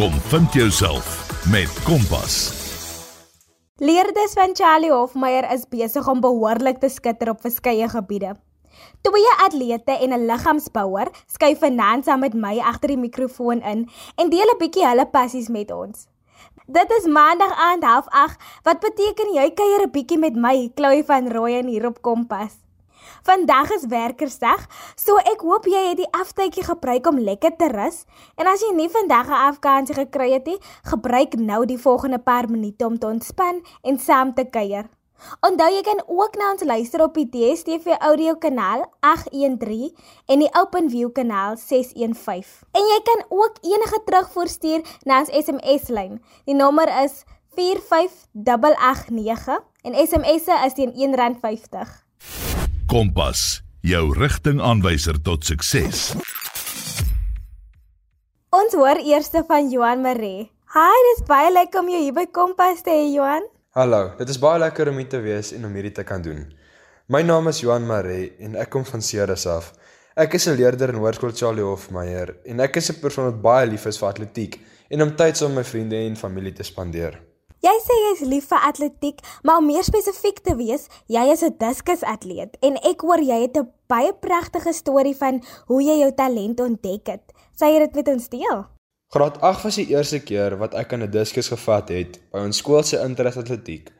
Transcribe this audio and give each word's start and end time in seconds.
Kom 0.00 0.12
vind 0.12 0.52
jouself 0.52 1.28
met 1.50 1.82
Kompas. 1.82 2.36
Leerders 3.76 4.32
van 4.32 4.50
Charlie 4.52 4.92
Hofmeyer 4.92 5.52
is 5.52 5.66
besig 5.68 6.08
om 6.08 6.20
behoorlik 6.20 6.78
te 6.80 6.88
skitter 6.88 7.28
op 7.28 7.40
verskeie 7.40 7.88
gebiede. 7.88 8.30
Twee 9.04 9.34
atlete 9.44 9.92
en 9.92 10.12
'n 10.12 10.26
liggaamsbouer 10.26 11.08
skuif 11.26 11.60
saam 12.02 12.20
met 12.20 12.34
my 12.34 12.58
agter 12.58 12.88
die 12.88 12.96
mikrofoon 12.96 13.60
in 13.62 13.90
en 14.16 14.30
deel 14.30 14.50
'n 14.54 14.58
bietjie 14.58 14.86
hulle 14.86 15.06
passies 15.06 15.48
met 15.48 15.70
ons. 15.70 16.06
Dit 16.66 16.90
is 16.90 17.06
maandag 17.06 17.52
aand 17.52 17.84
08:30 17.84 18.36
wat 18.62 18.80
beteken 18.80 19.34
jy 19.34 19.50
kuier 19.50 19.82
'n 19.82 19.90
bietjie 19.90 20.18
met 20.18 20.34
my, 20.34 20.70
Chloe 20.74 21.04
van 21.04 21.32
Rooyen 21.32 21.66
hier 21.66 21.86
op 21.86 22.02
Kompas. 22.02 22.69
Vandag 23.22 23.70
is 23.70 23.86
werkersdag, 23.86 24.66
so 24.96 25.16
ek 25.16 25.44
hoop 25.46 25.66
jy 25.70 25.82
het 25.88 26.00
die 26.00 26.12
aftydjie 26.12 26.64
gebruik 26.64 27.06
om 27.06 27.18
lekker 27.18 27.56
te 27.56 27.68
rus. 27.72 28.04
En 28.36 28.46
as 28.46 28.62
jy 28.64 28.72
nie 28.74 28.88
vandag 28.88 29.28
'n 29.28 29.42
afkansie 29.50 29.94
gekry 29.94 30.32
het 30.32 30.46
nie, 30.46 30.58
gebruik 30.84 31.38
nou 31.38 31.66
die 31.66 31.78
volgende 31.78 32.18
paar 32.18 32.50
minute 32.50 32.86
om 32.86 32.98
te 32.98 33.06
ontspan 33.06 33.62
en 33.82 33.98
saam 33.98 34.34
te 34.34 34.44
kuier. 34.44 34.88
Onthou 35.44 35.68
jy 35.72 35.82
kan 35.84 36.02
ook 36.06 36.36
na 36.40 36.50
ons 36.52 36.64
luister 36.64 37.02
op 37.04 37.14
die 37.14 37.28
DStv 37.28 37.86
audio 38.00 38.34
kanaal 38.40 38.86
813 39.00 39.96
en 40.26 40.38
die 40.38 40.54
OpenView 40.62 41.12
kanaal 41.12 41.56
615. 41.60 42.44
En 42.72 42.82
jy 42.92 43.00
kan 43.04 43.24
ook 43.28 43.52
enige 43.60 44.00
terugvoer 44.04 44.48
stuur 44.48 44.80
na 45.04 45.18
ons 45.20 45.30
SMS 45.44 45.88
lyn. 45.88 46.22
Die 46.48 46.56
nommer 46.56 46.88
is 47.04 47.24
45889 47.56 49.60
en 49.82 50.06
SMS'e 50.06 50.54
is 50.66 50.74
teen 50.78 50.92
R1.50. 50.96 52.09
Kompas, 52.90 53.60
jou 53.86 54.08
rigtingaanwyser 54.18 55.20
tot 55.22 55.44
sukses. 55.46 56.08
Ons 58.50 58.74
hoor 58.74 58.98
eers 58.98 59.30
van 59.46 59.68
Johan 59.70 60.02
Maree. 60.02 60.48
Hi, 60.74 60.96
dis 61.12 61.22
baie 61.28 61.52
lekker 61.54 61.84
om 61.84 61.92
jou 61.92 62.00
hier 62.02 62.16
by 62.16 62.24
Kompas 62.34 62.82
te 62.82 62.90
hê, 62.90 63.04
Johan. 63.12 63.46
Hallo, 63.78 64.00
dit 64.18 64.34
is 64.34 64.42
baie 64.42 64.58
lekker 64.58 64.90
om 64.90 64.98
hier 64.98 65.06
te 65.14 65.22
wees 65.22 65.52
en 65.54 65.70
om 65.70 65.78
hierdie 65.78 65.94
te 66.00 66.02
kan 66.02 66.26
doen. 66.26 66.42
My 67.06 67.22
naam 67.22 67.46
is 67.52 67.62
Johan 67.62 67.86
Maree 67.86 68.32
en 68.42 68.58
ek 68.58 68.74
kom 68.74 68.82
van 68.90 69.06
Ceres 69.06 69.46
af. 69.46 69.70
Ek 70.18 70.34
is 70.34 70.48
'n 70.48 70.58
leerder 70.58 70.90
in 70.90 70.98
Hoërskool 70.98 71.38
Charlie 71.38 71.62
Hofmeyer 71.62 72.42
en 72.44 72.58
ek 72.58 72.82
is 72.82 72.90
'n 72.90 72.98
persoon 72.98 73.30
wat 73.30 73.42
baie 73.42 73.70
lief 73.70 73.86
is 73.86 74.02
vir 74.02 74.08
atletiek 74.08 74.58
en 74.90 75.02
om 75.02 75.14
tyd 75.14 75.36
saam 75.36 75.54
met 75.54 75.62
my 75.62 75.70
vriende 75.70 75.96
en 75.96 76.16
familie 76.16 76.52
te 76.52 76.64
spandeer. 76.64 77.29
Jy 77.60 77.72
sê 77.84 77.92
jy 77.92 78.12
is 78.14 78.20
lief 78.24 78.46
vir 78.48 78.62
atletiek, 78.64 79.18
maar 79.44 79.58
om 79.60 79.66
meer 79.68 79.84
spesifiek 79.84 80.38
te 80.40 80.54
wees, 80.56 80.86
jy 81.12 81.24
is 81.28 81.42
'n 81.44 81.58
diskusatleet 81.60 82.56
en 82.64 82.78
ek 82.90 83.04
hoor 83.04 83.20
jy 83.20 83.36
het 83.42 83.56
'n 83.58 83.68
baie 83.86 84.12
pragtige 84.14 84.72
storie 84.72 85.14
van 85.14 85.42
hoe 85.68 85.82
jy 85.82 85.98
jou 86.00 86.12
talent 86.14 86.60
ontdek 86.60 87.06
het. 87.06 87.32
Sê 87.52 87.68
jy 87.68 87.78
dit 87.78 87.94
met 87.94 88.08
ons 88.08 88.28
deel? 88.28 88.64
Graad 89.12 89.40
8 89.40 89.64
was 89.64 89.76
die 89.76 89.90
eerste 89.92 90.20
keer 90.20 90.56
wat 90.56 90.74
ek 90.74 90.92
aan 90.92 91.02
'n 91.02 91.10
diskus 91.10 91.48
gevat 91.48 91.88
het 91.88 92.18
by 92.32 92.38
ons 92.38 92.56
skool 92.56 92.82
se 92.82 92.96
interatletiek. 92.96 93.92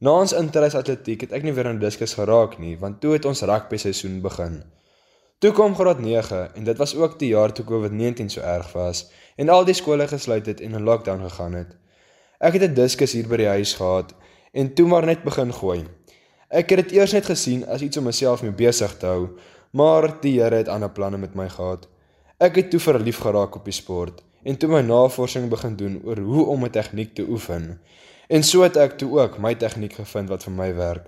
Na 0.00 0.10
ons 0.20 0.32
interatletiek 0.32 1.20
het 1.20 1.32
ek 1.32 1.42
nie 1.42 1.52
weer 1.52 1.68
aan 1.68 1.78
diskus 1.78 2.14
geraak 2.14 2.58
nie, 2.58 2.76
want 2.78 3.00
toe 3.00 3.12
het 3.12 3.24
ons 3.24 3.42
rugby 3.42 3.76
seisoen 3.76 4.20
begin. 4.20 4.62
Toe 5.38 5.52
kom 5.52 5.74
graad 5.74 6.00
9 6.00 6.54
en 6.54 6.64
dit 6.64 6.76
was 6.76 6.94
ook 6.94 7.18
die 7.18 7.28
jaar 7.28 7.52
toe 7.52 7.64
COVID-19 7.64 8.28
so 8.28 8.40
erg 8.40 8.72
was 8.72 9.10
en 9.36 9.48
al 9.48 9.64
die 9.64 9.74
skole 9.74 10.06
gesluit 10.08 10.46
het 10.46 10.60
en 10.60 10.74
in 10.74 10.82
lockdown 10.82 11.22
gegaan 11.22 11.52
het. 11.52 11.79
Ek 12.40 12.54
het 12.56 12.62
'n 12.62 12.74
diskus 12.74 13.12
hier 13.12 13.28
by 13.28 13.36
die 13.36 13.52
huis 13.52 13.74
gehad 13.76 14.14
en 14.52 14.74
toe 14.74 14.86
maar 14.88 15.04
net 15.06 15.22
begin 15.22 15.52
gooi. 15.52 15.84
Ek 16.48 16.70
het 16.70 16.78
dit 16.88 16.92
eers 16.96 17.12
net 17.12 17.26
gesien 17.26 17.66
as 17.68 17.82
iets 17.84 17.96
om 17.96 18.04
myself 18.04 18.42
mee 18.42 18.50
besig 18.52 18.96
te 18.96 19.06
hou, 19.06 19.28
maar 19.72 20.20
die 20.20 20.40
Here 20.40 20.56
het 20.56 20.68
ander 20.68 20.90
planne 20.90 21.18
met 21.18 21.34
my 21.34 21.48
gehad. 21.48 21.88
Ek 22.38 22.56
het 22.56 22.70
toe 22.70 22.80
verlief 22.80 23.18
geraak 23.18 23.56
op 23.56 23.64
die 23.64 23.76
sport 23.76 24.22
en 24.42 24.56
toe 24.56 24.68
my 24.68 24.80
navorsing 24.80 25.50
begin 25.50 25.76
doen 25.76 26.00
oor 26.04 26.18
hoe 26.18 26.46
om 26.46 26.64
'n 26.64 26.70
tegniek 26.70 27.14
te 27.14 27.28
oefen. 27.28 27.80
En 28.28 28.42
so 28.42 28.62
het 28.62 28.76
ek 28.76 28.98
toe 28.98 29.20
ook 29.20 29.38
my 29.38 29.54
tegniek 29.54 29.92
gevind 29.92 30.28
wat 30.28 30.42
vir 30.42 30.52
my 30.52 30.74
werk. 30.74 31.06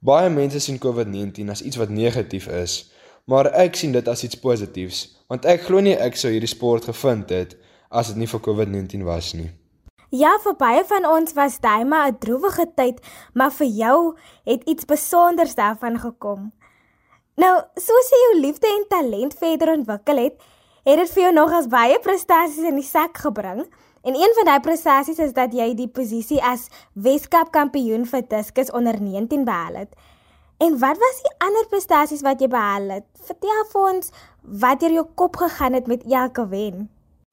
Baie 0.00 0.30
mense 0.30 0.58
sien 0.60 0.78
COVID-19 0.78 1.50
as 1.50 1.62
iets 1.62 1.76
wat 1.76 1.88
negatief 1.88 2.46
is, 2.48 2.92
maar 3.24 3.46
ek 3.46 3.74
sien 3.74 3.92
dit 3.92 4.08
as 4.08 4.24
iets 4.24 4.40
positiefs, 4.40 5.16
want 5.28 5.44
ek 5.44 5.60
glo 5.60 5.80
nie 5.80 5.96
ek 5.96 6.16
sou 6.16 6.32
hierdie 6.32 6.48
sport 6.48 6.84
gevind 6.84 7.28
het 7.28 7.56
as 7.90 8.06
dit 8.06 8.16
nie 8.16 8.26
vir 8.26 8.40
COVID-19 8.40 9.02
was 9.02 9.32
nie. 9.34 9.61
Ja, 10.12 10.34
vir 10.44 10.52
baie 10.60 10.82
van 10.84 11.06
ons 11.08 11.32
was 11.32 11.54
daai 11.64 11.84
maar 11.88 12.08
'n 12.08 12.18
droewige 12.20 12.66
tyd, 12.76 13.00
maar 13.32 13.50
vir 13.50 13.66
jou 13.66 14.16
het 14.44 14.62
iets 14.68 14.82
spesiaals 14.82 15.54
daarvan 15.54 15.98
gekom. 15.98 16.52
Nou, 17.36 17.62
soos 17.74 18.10
jy 18.10 18.18
jou 18.24 18.40
liefde 18.40 18.66
en 18.66 18.84
talent 18.88 19.34
verder 19.38 19.72
ontwikkel 19.72 20.16
het, 20.16 20.36
het 20.84 20.98
dit 20.98 21.10
vir 21.10 21.22
jou 21.22 21.32
nog 21.32 21.52
as 21.52 21.66
baie 21.66 21.98
prestasies 21.98 22.68
in 22.68 22.74
die 22.74 22.84
sak 22.84 23.16
gebring. 23.16 23.64
En 24.02 24.14
een 24.14 24.34
van 24.34 24.44
daai 24.44 24.60
prestasies 24.60 25.18
is 25.18 25.32
dat 25.32 25.52
jy 25.54 25.74
die 25.74 25.88
posisie 25.88 26.42
as 26.42 26.68
Weskaap 26.92 27.50
kampioen 27.50 28.04
vir 28.06 28.22
diskus 28.28 28.70
onder 28.70 29.00
19 29.00 29.44
behaal 29.44 29.74
het. 29.74 29.96
En 30.58 30.78
wat 30.78 30.98
was 30.98 31.22
die 31.22 31.36
ander 31.38 31.66
prestasies 31.68 32.20
wat 32.20 32.40
jy 32.40 32.48
behaal 32.48 32.88
het? 32.88 33.04
Vertel 33.22 33.64
vir 33.72 33.94
ons 33.94 34.10
wat 34.42 34.80
deur 34.80 34.92
jou 34.92 35.06
kop 35.14 35.36
gegaan 35.36 35.72
het 35.72 35.86
met 35.86 36.04
elke 36.04 36.48
wen. 36.48 36.90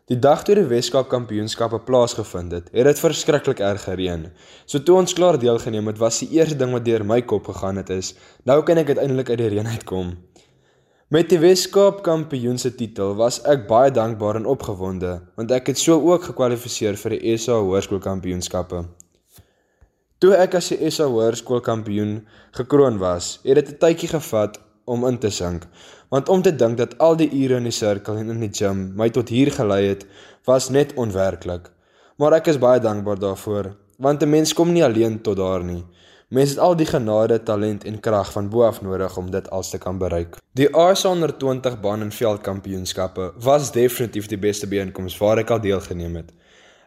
Die 0.10 0.18
dag 0.18 0.40
toe 0.42 0.56
die 0.58 0.66
Weskaap 0.66 1.06
Kampioenskappe 1.12 1.78
plaasgevind 1.86 2.54
het, 2.56 2.70
het 2.74 2.88
dit 2.88 2.98
verskriklik 2.98 3.60
erg 3.62 3.84
gereën. 3.86 4.24
So 4.66 4.82
toe 4.82 4.96
ons 4.98 5.12
klaar 5.14 5.36
deelgeneem 5.38 5.86
het, 5.92 6.00
was 6.02 6.24
die 6.24 6.32
eerste 6.40 6.56
ding 6.58 6.72
wat 6.74 6.88
deur 6.88 7.04
my 7.06 7.20
kop 7.22 7.46
gegaan 7.52 7.78
het 7.78 7.92
is, 7.94 8.16
nou 8.50 8.56
kan 8.66 8.82
ek 8.82 8.90
uiteindelik 8.90 9.30
uit 9.30 9.38
die 9.38 9.50
reën 9.54 9.68
uitkom. 9.70 10.16
Met 11.14 11.30
die 11.30 11.38
Weskaap 11.44 12.02
Kampioen 12.02 12.58
se 12.58 12.72
titel 12.74 13.14
was 13.20 13.38
ek 13.54 13.68
baie 13.70 13.92
dankbaar 13.94 14.40
en 14.40 14.50
opgewonde, 14.50 15.12
want 15.38 15.54
ek 15.54 15.70
het 15.76 15.78
so 15.78 16.00
ook 16.02 16.26
gekwalifiseer 16.32 16.98
vir 16.98 17.14
die 17.14 17.36
SA 17.38 17.60
Hoërskoolkampioenskappe. 17.62 18.82
Toe 20.18 20.34
ek 20.42 20.58
as 20.58 20.72
die 20.74 20.90
SA 20.90 21.06
Hoërskoolkampioen 21.06 22.24
gekroon 22.58 22.98
was, 22.98 23.38
het 23.46 23.62
dit 23.62 23.70
'n 23.76 23.78
tydjie 23.86 24.10
gevat 24.18 24.58
om 24.90 25.06
in 25.06 25.20
te 25.22 25.30
sink. 25.30 25.68
Want 26.10 26.30
om 26.30 26.42
te 26.42 26.56
dink 26.56 26.78
dat 26.78 26.98
al 26.98 27.16
die 27.16 27.30
ure 27.32 27.60
in 27.62 27.68
die 27.70 27.76
sirkel 27.76 28.18
en 28.18 28.30
in 28.30 28.40
die 28.40 28.54
gym 28.54 28.92
my 28.98 29.10
tot 29.10 29.30
hier 29.30 29.52
gelei 29.52 29.86
het, 29.88 30.06
was 30.46 30.70
net 30.70 30.94
onwerklik. 30.94 31.70
Maar 32.18 32.40
ek 32.40 32.48
is 32.48 32.58
baie 32.60 32.82
dankbaar 32.82 33.20
daarvoor, 33.20 33.76
want 33.98 34.24
'n 34.24 34.30
mens 34.30 34.54
kom 34.54 34.72
nie 34.74 34.84
alleen 34.84 35.22
tot 35.22 35.38
daar 35.38 35.64
nie. 35.64 35.84
Mens 36.30 36.50
het 36.50 36.60
al 36.60 36.76
die 36.76 36.86
genade, 36.86 37.44
talent 37.44 37.84
en 37.84 38.00
krag 38.00 38.32
van 38.32 38.50
bo 38.50 38.62
af 38.64 38.82
nodig 38.82 39.18
om 39.18 39.32
dit 39.32 39.50
alles 39.50 39.70
te 39.70 39.78
kan 39.78 39.98
bereik. 39.98 40.38
Die 40.54 40.76
ASA 40.76 41.10
onder 41.10 41.38
20 41.38 41.80
baan 41.80 42.02
en 42.02 42.12
veldkampioenskappe 42.12 43.32
was 43.42 43.72
definitief 43.72 44.28
die 44.28 44.38
beste 44.38 44.68
byeenkoms 44.68 45.18
waar 45.18 45.38
ek 45.38 45.50
al 45.50 45.62
deelgeneem 45.62 46.16
het. 46.16 46.30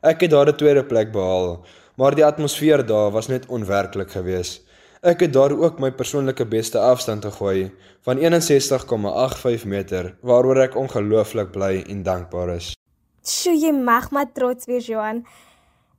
Ek 0.00 0.21
het 0.21 0.31
daar 0.31 0.49
'n 0.49 0.56
tweede 0.56 0.84
plek 0.84 1.12
behaal, 1.12 1.65
maar 1.97 2.15
die 2.15 2.25
atmosfeer 2.25 2.87
daar 2.87 3.11
was 3.11 3.27
net 3.27 3.47
onwerklik 3.47 4.11
geweest. 4.11 4.62
Ek 5.02 5.18
het 5.24 5.32
daar 5.34 5.50
ook 5.50 5.80
my 5.82 5.88
persoonlike 5.98 6.44
beste 6.46 6.78
afstand 6.78 7.24
gegooi 7.26 7.72
van 8.06 8.20
61,85 8.22 9.64
meter 9.66 10.12
waaroor 10.22 10.60
ek 10.62 10.76
ongelooflik 10.78 11.50
bly 11.50 11.80
en 11.90 12.04
dankbaar 12.06 12.52
is. 12.54 12.68
Sjoe, 13.26 13.56
jy 13.58 13.72
mag 13.74 14.12
maar 14.14 14.30
trots 14.30 14.70
wees, 14.70 14.86
Johan. 14.86 15.24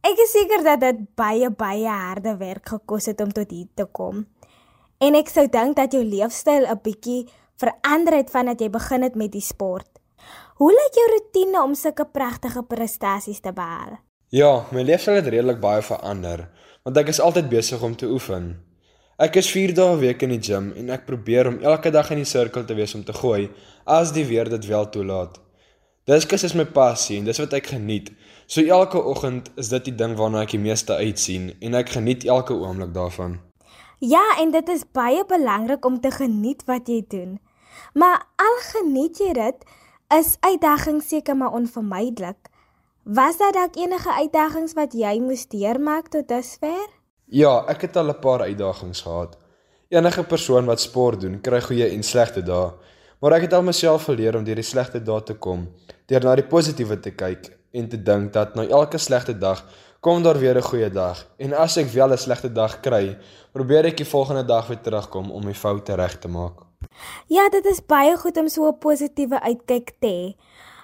Ek 0.07 0.23
is 0.23 0.31
seker 0.31 0.63
dat 0.63 0.79
dit 0.85 1.03
baie 1.19 1.51
baie 1.51 1.91
harde 1.91 2.37
werk 2.39 2.71
gekos 2.77 3.11
het 3.11 3.19
om 3.19 3.35
tot 3.35 3.51
hier 3.51 3.67
te 3.75 3.89
kom. 3.91 4.23
En 5.03 5.19
ek 5.19 5.35
sou 5.35 5.49
dink 5.51 5.75
dat 5.83 5.91
jou 5.91 6.03
leefstyl 6.07 6.63
'n 6.63 6.79
bietjie 6.79 7.27
verander 7.59 8.23
het 8.23 8.31
vandat 8.31 8.61
jy 8.61 8.71
begin 8.71 9.03
het 9.03 9.19
met 9.19 9.35
die 9.35 9.43
sport. 9.43 9.99
Hoe 10.63 10.71
lyk 10.71 10.95
jou 10.95 11.07
rotine 11.11 11.63
om 11.63 11.75
sulke 11.75 12.05
pragtige 12.05 12.63
prestasies 12.63 13.39
te 13.41 13.51
behaal? 13.51 13.99
Ja, 14.29 14.63
my 14.71 14.81
leefstyl 14.81 15.19
het 15.19 15.27
redelik 15.27 15.59
baie 15.59 15.81
verander, 15.81 16.47
want 16.83 16.97
ek 16.97 17.07
is 17.07 17.19
altyd 17.19 17.49
besig 17.49 17.81
om 17.83 17.95
te 17.95 18.07
oefen. 18.07 18.71
Ek 19.21 19.35
is 19.37 19.45
4 19.53 19.75
dae 19.77 19.93
'n 19.93 19.99
week 19.99 20.23
in 20.25 20.31
die 20.33 20.41
gim 20.41 20.71
en 20.73 20.89
ek 20.89 21.05
probeer 21.05 21.47
om 21.47 21.59
elke 21.61 21.91
dag 21.91 22.09
in 22.09 22.17
die 22.17 22.25
sirkel 22.25 22.65
te 22.65 22.73
wees 22.73 22.95
om 22.95 23.03
te 23.03 23.13
gooi 23.13 23.51
as 23.85 24.11
die 24.11 24.25
weer 24.25 24.49
dit 24.49 24.65
wel 24.65 24.89
toelaat. 24.89 25.37
Diskus 26.05 26.43
is 26.43 26.55
my 26.55 26.65
passie 26.65 27.19
en 27.19 27.25
dis 27.25 27.37
wat 27.37 27.53
ek 27.53 27.67
geniet. 27.67 28.09
So 28.47 28.61
elke 28.61 28.97
oggend 28.97 29.51
is 29.55 29.69
dit 29.69 29.85
die 29.85 29.95
ding 29.95 30.17
waarna 30.17 30.41
ek 30.41 30.55
die 30.57 30.59
meeste 30.59 30.95
uitsien 30.95 31.53
en 31.61 31.75
ek 31.75 31.89
geniet 31.89 32.25
elke 32.25 32.53
oomblik 32.53 32.93
daarvan. 32.93 33.39
Ja, 33.99 34.23
en 34.39 34.51
dit 34.51 34.69
is 34.69 34.83
baie 34.91 35.23
belangrik 35.25 35.85
om 35.85 36.01
te 36.01 36.11
geniet 36.11 36.65
wat 36.65 36.87
jy 36.87 37.05
doen. 37.07 37.39
Maar 37.93 38.25
al 38.35 38.57
geniet 38.73 39.17
jy 39.17 39.33
dit, 39.33 39.63
is 40.09 40.37
uitdagings 40.39 41.07
seker 41.07 41.37
maar 41.37 41.53
onvermydelik. 41.53 42.49
Was 43.03 43.37
daar 43.37 43.51
dalk 43.51 43.75
enige 43.75 44.11
uitdagings 44.11 44.73
wat 44.73 44.93
jy 44.93 45.19
moes 45.21 45.47
deurmaak 45.47 46.09
tot 46.09 46.27
dusver? 46.27 47.02
Ja, 47.25 47.63
ek 47.67 47.81
het 47.81 47.95
al 47.95 48.09
'n 48.09 48.19
paar 48.19 48.41
uitdagings 48.41 49.01
gehad. 49.01 49.37
Enige 49.89 50.23
persoon 50.23 50.65
wat 50.65 50.81
sport 50.81 51.21
doen, 51.21 51.41
kry 51.41 51.61
goeie 51.61 51.87
en 51.89 52.03
slegte 52.03 52.41
dae. 52.41 52.71
Maar 53.19 53.31
ek 53.31 53.41
het 53.41 53.53
al 53.53 53.63
myself 53.63 54.03
geleer 54.03 54.35
om 54.35 54.43
deur 54.43 54.55
die 54.55 54.63
slegte 54.63 54.99
dae 55.03 55.23
te 55.23 55.33
kom, 55.33 55.69
deur 56.05 56.23
na 56.23 56.35
die 56.35 56.47
positiewe 56.47 56.99
te 56.99 57.11
kyk 57.11 57.57
en 57.71 57.89
te 57.89 58.03
dink 58.03 58.33
dat 58.33 58.55
na 58.55 58.65
elke 58.67 58.97
slegte 58.97 59.37
dag 59.37 59.63
kom 59.99 60.23
daar 60.23 60.39
weer 60.39 60.57
'n 60.57 60.61
goeie 60.61 60.89
dag. 60.89 61.27
En 61.37 61.53
as 61.53 61.77
ek 61.77 61.87
wel 61.87 62.11
'n 62.11 62.17
slegte 62.17 62.51
dag 62.51 62.79
kry, 62.79 63.17
probeer 63.51 63.85
ek 63.85 63.97
die 63.97 64.05
volgende 64.05 64.45
dag 64.45 64.67
weer 64.67 64.81
terugkom 64.81 65.31
om 65.31 65.45
my 65.45 65.53
foute 65.53 65.95
reg 65.95 66.19
te 66.19 66.27
maak. 66.27 66.53
Ja, 67.27 67.49
dit 67.49 67.65
is 67.65 67.85
baie 67.85 68.17
goed 68.17 68.37
om 68.37 68.47
so 68.47 68.67
'n 68.67 68.77
positiewe 68.77 69.41
uitkyk 69.41 69.93
te 69.99 70.07
hê. 70.07 70.35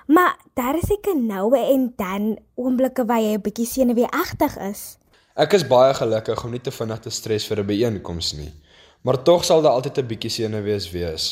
Maar 0.08 0.38
daar 0.54 0.76
is 0.76 0.88
seker 0.88 1.18
nou 1.18 1.58
en 1.58 1.94
dan 1.96 2.38
oomblikke 2.56 3.06
waar 3.06 3.22
jy 3.22 3.34
'n 3.34 3.42
bietjie 3.42 3.66
senuweeagtig 3.66 4.58
is. 4.58 4.98
Ek 5.40 5.54
is 5.56 5.64
baie 5.64 5.94
gelukkig 5.96 6.42
om 6.44 6.52
nie 6.52 6.60
te 6.60 6.72
vinnig 6.76 7.00
te 7.00 7.12
stres 7.16 7.46
vir 7.48 7.62
'n 7.62 7.68
byeenkoms 7.68 8.34
nie, 8.36 8.52
maar 9.04 9.24
tog 9.24 9.46
sal 9.46 9.62
daar 9.62 9.78
altyd 9.80 10.00
'n 10.00 10.08
bietjie 10.08 10.30
senuwees 10.30 10.92
wees. 10.92 11.26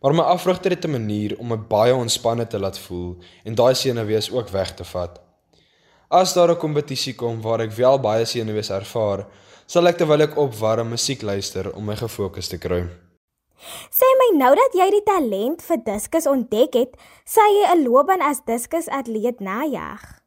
Maar 0.00 0.14
my 0.14 0.22
afrigter 0.22 0.70
het 0.70 0.84
'n 0.84 0.90
manier 0.90 1.36
om 1.38 1.48
my 1.48 1.58
baie 1.58 1.94
ontspanne 1.94 2.46
te 2.46 2.58
laat 2.58 2.78
voel 2.78 3.18
en 3.44 3.54
daai 3.54 3.74
senuwees 3.74 4.30
ook 4.30 4.48
weg 4.48 4.74
te 4.74 4.84
vat. 4.84 5.20
As 6.08 6.32
daar 6.32 6.50
'n 6.50 6.56
kompetisie 6.56 7.14
kom 7.14 7.42
waar 7.42 7.60
ek 7.60 7.72
wel 7.72 7.98
baie 8.00 8.24
senuwees 8.24 8.70
ervaar, 8.70 9.26
sal 9.66 9.86
ek 9.86 9.96
terwyl 9.98 10.22
ek 10.22 10.36
opwarm 10.36 10.88
musiek 10.88 11.22
luister 11.22 11.74
om 11.74 11.84
my 11.84 11.96
gefokus 11.96 12.48
te 12.48 12.58
kry. 12.58 12.88
Sê 13.90 14.06
my 14.18 14.38
nou 14.38 14.54
dat 14.54 14.72
jy 14.72 14.90
die 14.90 15.04
talent 15.04 15.62
vir 15.62 15.76
diskus 15.84 16.26
ontdek 16.26 16.74
het, 16.74 16.96
sal 17.24 17.52
jy 17.52 17.74
'n 17.74 17.84
loopbaan 17.84 18.22
as 18.22 18.40
diskusatleet 18.46 19.40
najag. 19.40 20.17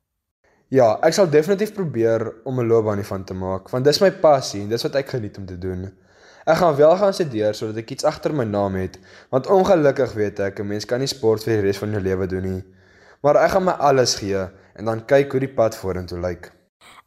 Ja, 0.71 0.93
ek 1.03 1.11
sal 1.11 1.27
definitief 1.27 1.73
probeer 1.75 2.23
om 2.47 2.59
'n 2.59 2.67
loopbaan 2.67 3.01
hiervan 3.01 3.25
te 3.27 3.33
maak, 3.35 3.69
want 3.69 3.83
dis 3.83 3.99
my 3.99 4.11
passie 4.11 4.61
en 4.61 4.69
dis 4.69 4.83
wat 4.83 4.95
ek 4.95 5.09
geniet 5.09 5.37
om 5.37 5.45
te 5.45 5.57
doen. 5.57 5.91
Ek 6.45 6.57
gaan 6.57 6.75
wel 6.75 6.95
gaan 6.95 7.13
studeer 7.13 7.53
sodat 7.53 7.77
ek 7.77 7.91
iets 7.91 8.03
agter 8.03 8.33
my 8.33 8.45
naam 8.45 8.75
het, 8.75 8.95
want 9.29 9.47
ongelukkig 9.47 10.13
weet 10.13 10.39
ek 10.39 10.59
'n 10.59 10.67
mens 10.67 10.85
kan 10.85 10.99
nie 10.99 11.11
sport 11.11 11.43
vir 11.43 11.53
die 11.53 11.61
res 11.61 11.77
van 11.77 11.91
jou 11.91 12.01
lewe 12.01 12.27
doen 12.27 12.43
nie. 12.43 12.63
Maar 13.21 13.35
ek 13.35 13.51
gaan 13.51 13.63
my 13.63 13.71
alles 13.71 14.15
gee 14.15 14.47
en 14.75 14.85
dan 14.85 15.05
kyk 15.05 15.31
hoe 15.31 15.39
die 15.39 15.53
pad 15.53 15.75
vorentoe 15.75 16.19
lyk. 16.19 16.51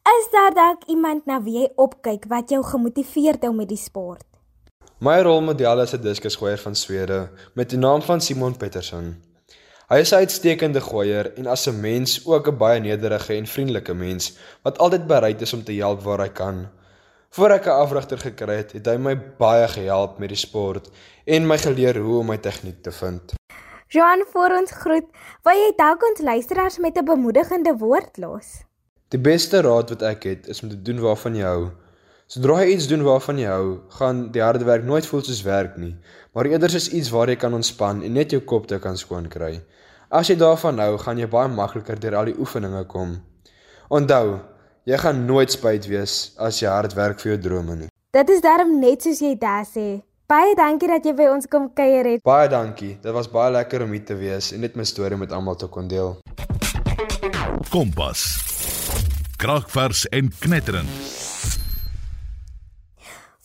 Is 0.05 0.29
daar 0.31 0.53
dalk 0.53 0.83
iemand 0.87 1.25
na 1.25 1.41
wie 1.41 1.59
jy 1.59 1.69
opkyk 1.75 2.25
wat 2.29 2.49
jou 2.49 2.63
gemotiveer 2.63 3.33
het 3.33 3.49
om 3.49 3.55
met 3.55 3.69
die 3.69 3.77
sport? 3.77 4.25
My 4.99 5.21
rolmodel 5.21 5.81
is 5.81 5.93
'n 5.93 6.01
diskusgooier 6.01 6.57
van 6.57 6.75
Swede 6.75 7.29
met 7.55 7.69
die 7.69 7.79
naam 7.79 8.01
van 8.01 8.21
Simon 8.21 8.57
Petersen. 8.57 9.24
Hy 9.85 9.99
is 10.01 10.11
'n 10.11 10.25
uitstekende 10.25 10.81
gooier 10.81 11.27
en 11.37 11.45
as 11.45 11.67
'n 11.67 11.79
mens 11.79 12.25
ook 12.25 12.47
'n 12.47 12.57
baie 12.57 12.79
nederige 12.79 13.33
en 13.33 13.45
vriendelike 13.45 13.93
mens 13.93 14.33
wat 14.63 14.77
altyd 14.77 15.07
bereid 15.07 15.41
is 15.41 15.53
om 15.53 15.63
te 15.63 15.73
help 15.73 16.01
waar 16.01 16.19
hy 16.19 16.29
kan. 16.29 16.67
Voor 17.29 17.49
ek 17.49 17.65
'n 17.65 17.69
afrigter 17.69 18.17
gekry 18.17 18.55
het, 18.55 18.71
het 18.71 18.85
hy 18.85 18.97
my 18.97 19.15
baie 19.37 19.67
gehelp 19.67 20.17
met 20.17 20.29
die 20.29 20.37
sport 20.37 20.89
en 21.25 21.47
my 21.47 21.57
geleer 21.57 21.97
hoe 21.97 22.19
om 22.19 22.25
my 22.25 22.37
tegniek 22.37 22.81
te 22.81 22.91
vind. 22.91 23.33
Johan 23.87 24.25
voor 24.31 24.49
ons 24.57 24.71
groet, 24.71 25.05
wil 25.43 25.53
jy 25.53 25.73
dalk 25.75 26.01
ons 26.09 26.19
luisteraars 26.21 26.77
met 26.77 26.97
'n 26.97 27.05
bemoedigende 27.05 27.77
woord 27.77 28.17
los? 28.17 28.63
Die 29.09 29.19
beste 29.19 29.61
raad 29.61 29.89
wat 29.89 30.01
ek 30.01 30.23
het, 30.23 30.47
is 30.47 30.63
om 30.63 30.69
te 30.69 30.81
doen 30.81 30.99
waarvan 30.99 31.35
jy 31.35 31.43
hou. 31.43 31.71
Sodra 32.25 32.63
jy 32.63 32.73
iets 32.73 32.87
doen 32.87 33.03
waarvan 33.03 33.37
jy 33.37 33.45
hou, 33.45 33.79
gaan 33.89 34.31
die 34.31 34.41
harde 34.41 34.65
werk 34.65 34.83
nooit 34.83 35.05
voel 35.05 35.21
soos 35.21 35.43
werk 35.45 35.77
nie, 35.77 35.95
maar 36.35 36.49
eerder 36.51 36.69
soos 36.69 36.89
iets 36.91 37.09
waar 37.15 37.31
jy 37.31 37.37
kan 37.39 37.53
ontspan 37.55 38.01
en 38.03 38.11
net 38.13 38.33
jou 38.35 38.41
kop 38.43 38.67
te 38.67 38.79
kan 38.83 38.97
skoon 38.99 39.29
kry. 39.31 39.53
As 40.11 40.27
jy 40.27 40.35
daarvan 40.35 40.81
hou, 40.83 40.97
gaan 40.99 41.19
jy 41.19 41.29
baie 41.31 41.47
makliker 41.47 41.99
deur 41.99 42.17
al 42.19 42.27
die 42.29 42.35
oefeninge 42.35 42.83
kom. 42.91 43.15
Onthou, 43.87 44.41
jy 44.83 44.99
gaan 44.99 45.23
nooit 45.29 45.55
spyt 45.55 45.87
wees 45.87 46.33
as 46.35 46.59
jy 46.59 46.67
hard 46.67 46.93
werk 46.97 47.23
vir 47.23 47.33
jou 47.33 47.39
drome 47.47 47.77
nie. 47.79 47.87
Dit 48.15 48.29
is 48.35 48.43
darm 48.43 48.75
net 48.81 49.07
soos 49.07 49.23
jy 49.23 49.31
daar 49.39 49.63
sê. 49.67 50.03
Baie 50.27 50.55
dankie 50.57 50.89
dat 50.91 51.05
jy 51.07 51.13
by 51.15 51.29
ons 51.31 51.47
kom 51.47 51.69
kuier 51.77 52.07
het. 52.09 52.23
Baie 52.25 52.49
dankie. 52.51 52.95
Dit 53.01 53.13
was 53.15 53.29
baie 53.31 53.53
lekker 53.55 53.85
om 53.85 53.95
hier 53.95 54.03
te 54.05 54.17
wees 54.19 54.51
en 54.51 54.63
net 54.65 54.75
my 54.75 54.83
storie 54.83 55.19
met 55.21 55.31
almal 55.31 55.55
te 55.55 55.69
kon 55.71 55.87
deel. 55.87 56.17
Kompas. 57.71 58.27
Kragvers 59.39 60.03
en 60.11 60.33
knetterend. 60.43 60.91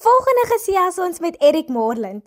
Volgende 0.01 0.45
gesels 0.57 0.99
ons 0.99 1.21
met 1.21 1.37
Erik 1.45 1.69
Moreland. 1.69 2.27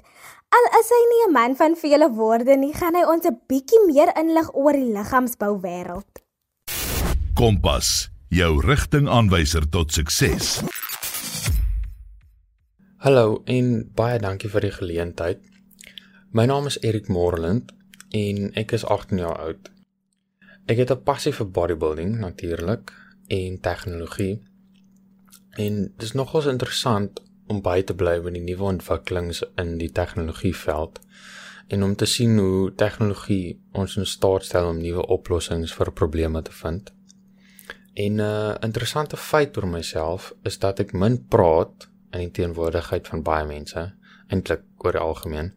Al 0.53 0.67
is 0.77 0.89
hy 0.94 1.01
nie 1.09 1.21
'n 1.25 1.33
man 1.33 1.55
van 1.57 1.75
vele 1.81 2.07
woorde 2.13 2.55
nie, 2.63 2.73
gaan 2.79 2.94
hy 2.94 3.03
ons 3.13 3.25
'n 3.25 3.38
bietjie 3.50 3.79
meer 3.89 4.09
inlig 4.21 4.50
oor 4.53 4.75
die 4.77 4.91
liggaamsbou 4.97 5.53
wêreld. 5.65 6.21
Kompas, 7.33 8.09
jou 8.29 8.61
rigtingaanwyser 8.61 9.65
tot 9.69 9.94
sukses. 9.97 10.61
Hallo 12.97 13.41
en 13.45 13.89
baie 13.95 14.19
dankie 14.19 14.50
vir 14.50 14.61
die 14.61 14.75
geleentheid. 14.77 15.41
My 16.31 16.45
naam 16.45 16.69
is 16.69 16.77
Erik 16.83 17.09
Moreland 17.09 17.73
en 18.11 18.53
ek 18.53 18.77
is 18.77 18.85
18 18.85 19.17
jaar 19.17 19.39
oud. 19.47 19.71
Ek 20.67 20.77
het 20.77 20.91
'n 20.91 21.03
passie 21.03 21.33
vir 21.33 21.49
bodybuilding 21.49 22.19
natuurlik 22.19 22.94
en 23.27 23.59
tegnologie. 23.59 24.44
En 25.57 25.81
dit 25.97 26.03
is 26.03 26.13
nogals 26.13 26.45
interessant 26.45 27.21
om 27.53 27.61
by 27.61 27.81
te 27.85 27.94
bly 27.94 28.17
met 28.25 28.33
die 28.38 28.44
nuwe 28.44 28.71
ontwikkelings 28.73 29.44
in 29.61 29.77
die 29.81 29.91
tegnologieveld 29.94 31.00
en 31.73 31.83
om 31.83 31.95
te 31.95 32.05
sien 32.09 32.38
hoe 32.38 32.73
tegnologie 32.75 33.55
ons 33.71 33.95
in 33.97 34.07
staat 34.09 34.45
stel 34.50 34.67
om 34.71 34.81
nuwe 34.81 35.05
oplossings 35.15 35.73
vir 35.77 35.91
probleme 35.95 36.41
te 36.41 36.51
vind. 36.51 36.91
En 37.94 38.15
'n 38.15 38.19
uh, 38.19 38.55
interessante 38.61 39.17
feit 39.17 39.57
oor 39.57 39.67
myself 39.67 40.33
is 40.44 40.59
dat 40.59 40.79
ek 40.79 40.94
min 40.94 41.17
praat 41.27 41.89
in 42.11 42.19
die 42.19 42.31
teenwoordigheid 42.31 43.07
van 43.07 43.23
baie 43.23 43.45
mense, 43.45 43.94
eintlik 44.27 44.63
oor 44.77 44.91
die 44.91 45.01
algemeen, 45.01 45.53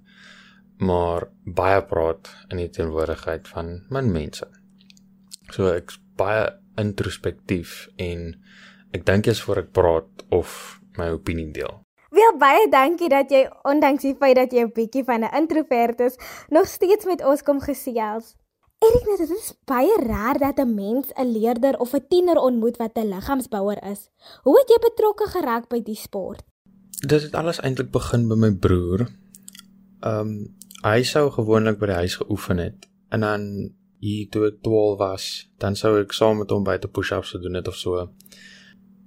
maar 0.79 1.29
baie 1.45 1.83
praat 1.83 2.29
in 2.49 2.57
die 2.57 2.71
teenwoordigheid 2.71 3.49
van 3.49 3.83
min 3.89 4.13
mense. 4.13 4.49
So 5.51 5.73
ek's 5.73 6.01
baie 6.17 6.53
introspektief 6.77 7.89
en 7.97 8.37
ek 8.93 9.07
dink 9.07 9.27
eers 9.27 9.41
voor 9.41 9.65
ek 9.65 9.73
praat 9.73 10.29
of 10.29 10.81
my 10.97 11.09
opinie 11.09 11.51
deel. 11.53 11.86
Wel 12.17 12.37
baie 12.41 12.65
dankie 12.73 13.11
dat 13.13 13.29
jy 13.33 13.43
ondanks 13.69 14.07
die 14.07 14.15
feit 14.17 14.39
dat 14.39 14.53
jy 14.53 14.63
'n 14.65 14.73
bietjie 14.73 15.05
van 15.05 15.25
'n 15.25 15.37
introvert 15.37 16.01
is, 16.01 16.17
nog 16.49 16.67
steeds 16.67 17.05
met 17.05 17.25
ons 17.25 17.43
kom 17.43 17.61
gesels. 17.61 18.37
Erik, 18.79 19.05
net 19.09 19.19
dit 19.19 19.31
is 19.37 19.53
baie 19.65 19.97
raar 20.01 20.39
dat 20.39 20.59
'n 20.59 20.75
mens 20.75 21.13
'n 21.13 21.33
leerder 21.33 21.79
of 21.79 21.93
'n 21.93 22.07
tiener 22.09 22.39
ontmoet 22.39 22.77
wat 22.77 22.97
'n 22.97 23.09
liggaamsbouer 23.09 23.83
is. 23.93 24.09
Hoe 24.43 24.59
het 24.59 24.69
jy 24.69 24.79
betrokke 24.81 25.27
geraak 25.29 25.69
by 25.69 25.83
die 25.83 25.95
sport? 25.95 26.43
Dit 27.07 27.23
het 27.23 27.35
alles 27.35 27.61
eintlik 27.61 27.91
begin 27.91 28.29
by 28.29 28.35
my 28.35 28.53
broer. 28.55 29.09
Ehm 30.01 30.21
um, 30.21 30.55
hy 30.83 31.03
sou 31.03 31.31
gewoonlik 31.31 31.79
by 31.79 31.87
die 31.87 31.95
huis 31.95 32.15
geoefen 32.17 32.59
het 32.59 32.89
en 33.09 33.21
dan 33.21 33.73
hier 34.01 34.29
toe 34.29 34.47
ek 34.47 34.63
12 34.63 34.99
was, 34.99 35.51
dan 35.59 35.77
sou 35.77 36.01
ek 36.01 36.13
saam 36.13 36.39
met 36.39 36.51
hom 36.51 36.65
buite 36.65 36.89
push-ups 36.89 37.31
gedoen 37.31 37.55
het 37.55 37.69
of 37.69 37.77
so 37.77 38.09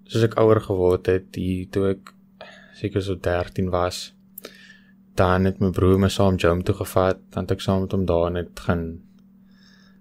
soos 0.04 0.24
ek 0.24 0.38
ouer 0.38 0.62
geword 0.62 1.06
het, 1.06 1.34
die 1.34 1.70
toe 1.70 1.90
ek 1.90 2.14
seker 2.80 3.04
so 3.04 3.20
13 3.20 3.70
was, 3.74 4.14
dan 5.20 5.46
het 5.50 5.60
my 5.60 5.72
broer 5.76 6.00
my 6.00 6.10
saam 6.12 6.40
gym 6.40 6.64
toe 6.64 6.76
gevat, 6.80 7.20
dan 7.34 7.48
het 7.48 7.58
ek 7.58 7.66
saam 7.66 7.84
met 7.84 7.96
hom 7.96 8.06
daar 8.08 8.32
net 8.32 8.64
gaan 8.66 8.86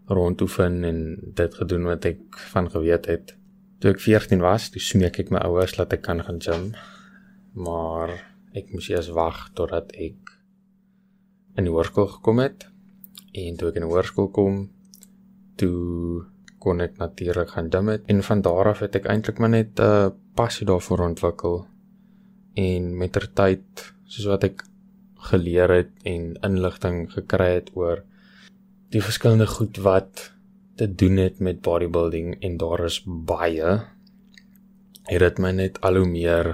rondoefen 0.09 0.85
en 0.89 1.01
dit 1.41 1.59
gedoen 1.61 1.89
wat 1.91 2.07
ek 2.09 2.39
van 2.53 2.71
geweet 2.71 3.09
het. 3.11 3.35
Toe 3.83 3.93
ek 3.93 4.01
14 4.03 4.43
was, 4.43 4.71
toe 4.73 4.83
smeek 4.83 5.19
ek 5.23 5.33
my 5.35 5.43
ouers 5.47 5.77
dat 5.77 5.93
ek 5.95 6.07
kan 6.07 6.23
gaan 6.25 6.41
gym, 6.43 6.71
maar 7.59 8.15
ek 8.57 8.73
moes 8.73 8.89
eers 8.91 9.11
wag 9.15 9.49
totdat 9.59 9.93
ek 9.99 10.35
in 11.59 11.67
die 11.67 11.75
hoërskool 11.75 12.09
gekom 12.15 12.41
het. 12.43 12.69
En 13.35 13.59
toe 13.59 13.71
ek 13.71 13.81
in 13.81 13.85
die 13.85 13.91
hoërskool 13.91 14.31
kom, 14.35 14.63
toe 15.59 16.25
kon 16.63 16.83
ek 16.83 16.97
natuurlik 16.99 17.53
gaan 17.55 17.69
dim 17.71 17.91
het 17.93 18.07
en 18.11 18.23
van 18.27 18.41
daar 18.43 18.73
af 18.73 18.81
het 18.83 18.97
ek 18.99 19.07
eintlik 19.11 19.39
maar 19.39 19.53
net 19.53 19.79
'n 19.79 19.83
uh, 19.83 20.11
passie 20.35 20.67
daarvoor 20.67 21.05
ontwikkel 21.07 21.67
en 22.59 22.91
mettertyd 23.01 23.85
soos 24.09 24.27
wat 24.33 24.47
ek 24.49 24.65
geleer 25.31 25.73
het 25.73 25.93
en 26.09 26.33
inligting 26.47 27.07
gekry 27.13 27.51
het 27.59 27.71
oor 27.79 28.03
die 28.95 29.03
verskillende 29.05 29.49
goed 29.51 29.81
wat 29.85 30.29
te 30.81 30.89
doen 30.89 31.19
het 31.23 31.41
met 31.45 31.63
bodybuilding 31.67 32.37
en 32.41 32.59
daar 32.63 32.85
is 32.89 33.01
baie 33.07 33.79
het 35.09 35.25
dit 35.25 35.41
my 35.43 35.55
net 35.57 35.81
al 35.87 36.01
hoe 36.01 36.09
meer 36.09 36.53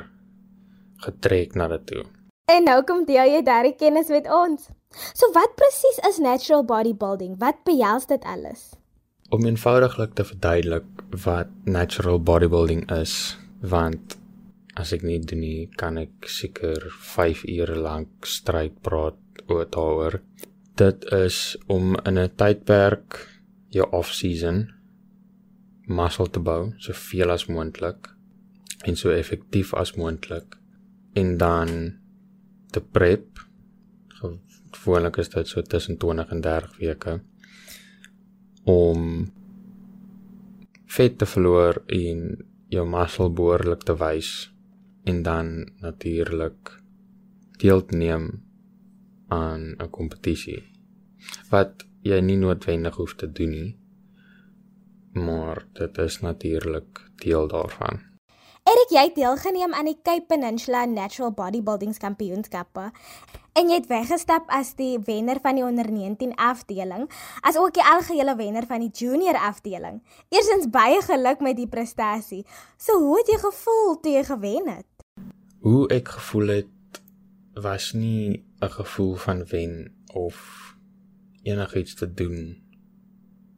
getrek 1.04 1.56
na 1.58 1.66
dit 1.74 1.86
toe. 1.90 2.04
En 2.52 2.64
nou 2.64 2.78
kom 2.86 3.02
deel 3.08 3.34
jy 3.34 3.42
daardie 3.44 3.74
kennis 3.76 4.12
met 4.12 4.30
ons. 4.30 4.70
So 5.12 5.32
wat 5.34 5.56
presies 5.58 5.98
is 6.08 6.22
natural 6.22 6.64
bodybuilding? 6.64 7.34
Wat 7.42 7.64
behels 7.66 8.06
dit 8.06 8.24
alles? 8.24 8.70
om 9.34 9.44
eenvoudiglik 9.44 10.14
te 10.14 10.24
verduidelik 10.24 10.84
wat 11.24 11.50
natural 11.64 12.20
bodybuilding 12.22 12.84
is, 12.92 13.36
want 13.60 14.16
as 14.74 14.92
ek 14.92 15.04
nie 15.06 15.20
doen 15.22 15.40
nie, 15.40 15.66
kan 15.78 15.98
ek 16.00 16.26
seker 16.30 16.88
5 16.90 17.44
ure 17.50 17.76
lank 17.78 18.26
stryd 18.26 18.80
praat 18.82 19.18
oor 19.50 19.68
daaroor. 19.70 20.20
Dit 20.78 21.04
is 21.14 21.56
om 21.70 21.94
in 22.04 22.18
'n 22.18 22.30
tydperk 22.36 23.28
jou 23.70 23.86
off-season 23.90 24.70
muscle 25.86 26.28
te 26.28 26.40
bou, 26.40 26.72
soveel 26.78 27.30
as 27.30 27.46
moontlik 27.46 28.08
en 28.84 28.96
so 28.96 29.10
effektief 29.10 29.74
as 29.74 29.94
moontlik 29.96 30.56
en 31.14 31.36
dan 31.38 32.00
te 32.70 32.80
prep. 32.80 33.38
Gewoonlik 34.74 35.16
is 35.16 35.28
dit 35.28 35.48
so 35.48 35.62
tussen 35.62 35.96
20 35.98 36.30
en 36.30 36.40
30 36.40 36.76
weke 36.78 37.20
om 38.64 39.30
vet 40.86 41.18
te 41.18 41.26
verloor 41.26 41.82
en 41.86 42.18
jou 42.68 42.86
muscle 42.88 43.28
behoorlik 43.30 43.84
te 43.84 43.94
wys 43.94 44.53
en 45.04 45.22
dan 45.22 45.68
natuurlik 45.80 46.82
deel 47.56 47.84
te 47.84 47.96
neem 47.96 48.44
aan 49.28 49.74
'n 49.78 49.90
kompetisie. 49.90 50.62
Wat 51.50 51.86
jy 52.02 52.20
nie 52.20 52.36
noodwendig 52.36 52.96
hoef 52.96 53.14
te 53.14 53.32
doen 53.32 53.50
nie. 53.50 53.78
Maar 55.12 55.66
dit 55.72 55.98
is 55.98 56.20
natuurlik 56.20 57.10
deel 57.16 57.48
daarvan. 57.48 58.00
Erik, 58.64 58.90
jy 58.90 59.02
het 59.04 59.14
deelgeneem 59.14 59.74
aan 59.74 59.84
die 59.84 59.98
Cape 60.02 60.24
Peninsula 60.26 60.84
Natural 60.84 61.32
Bodybuilding 61.32 61.98
Kampioenskappe 61.98 62.90
en 63.52 63.68
jy 63.68 63.76
het 63.76 63.90
weggestap 63.90 64.48
as 64.48 64.72
die 64.78 64.98
wenner 65.04 65.38
van 65.44 65.54
die 65.54 65.64
onder 65.64 65.90
19 65.92 66.32
afdeling, 66.34 67.04
as 67.46 67.58
ook 67.60 67.76
die 67.76 67.84
algehele 67.84 68.34
wenner 68.36 68.66
van 68.66 68.80
die 68.80 68.90
junior 68.90 69.36
afdeling. 69.36 70.00
Eerstens 70.28 70.70
baie 70.72 71.02
geluk 71.04 71.44
met 71.44 71.56
die 71.60 71.68
prestasie. 71.68 72.42
So 72.80 72.98
hoe 72.98 73.18
het 73.20 73.30
jy 73.30 73.38
gevoel 73.44 74.00
toe 74.00 74.16
jy 74.16 74.24
gewen 74.24 74.68
het? 74.68 74.93
Hoe 75.64 75.86
ek 75.88 76.08
gevoel 76.12 76.50
het 76.52 76.98
was 77.56 77.92
nie 77.96 78.44
'n 78.60 78.70
gevoel 78.70 79.14
van 79.14 79.46
wen 79.46 79.94
of 80.12 80.36
enigiets 81.42 81.94
te 81.94 82.14
doen 82.14 82.62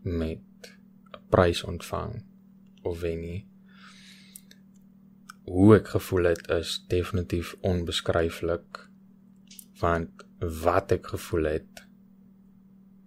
met 0.03 0.47
'n 1.15 1.27
prys 1.29 1.63
ontvang 1.63 2.23
of 2.83 3.01
wen 3.01 3.21
nie. 3.21 3.49
Hoe 5.45 5.75
ek 5.75 5.89
gevoel 5.89 6.25
het 6.25 6.49
is 6.49 6.85
definitief 6.89 7.57
onbeskryflik 7.61 8.91
want 9.79 10.11
wat 10.39 10.93
ek 10.93 11.07
gevoel 11.07 11.45
het 11.45 11.87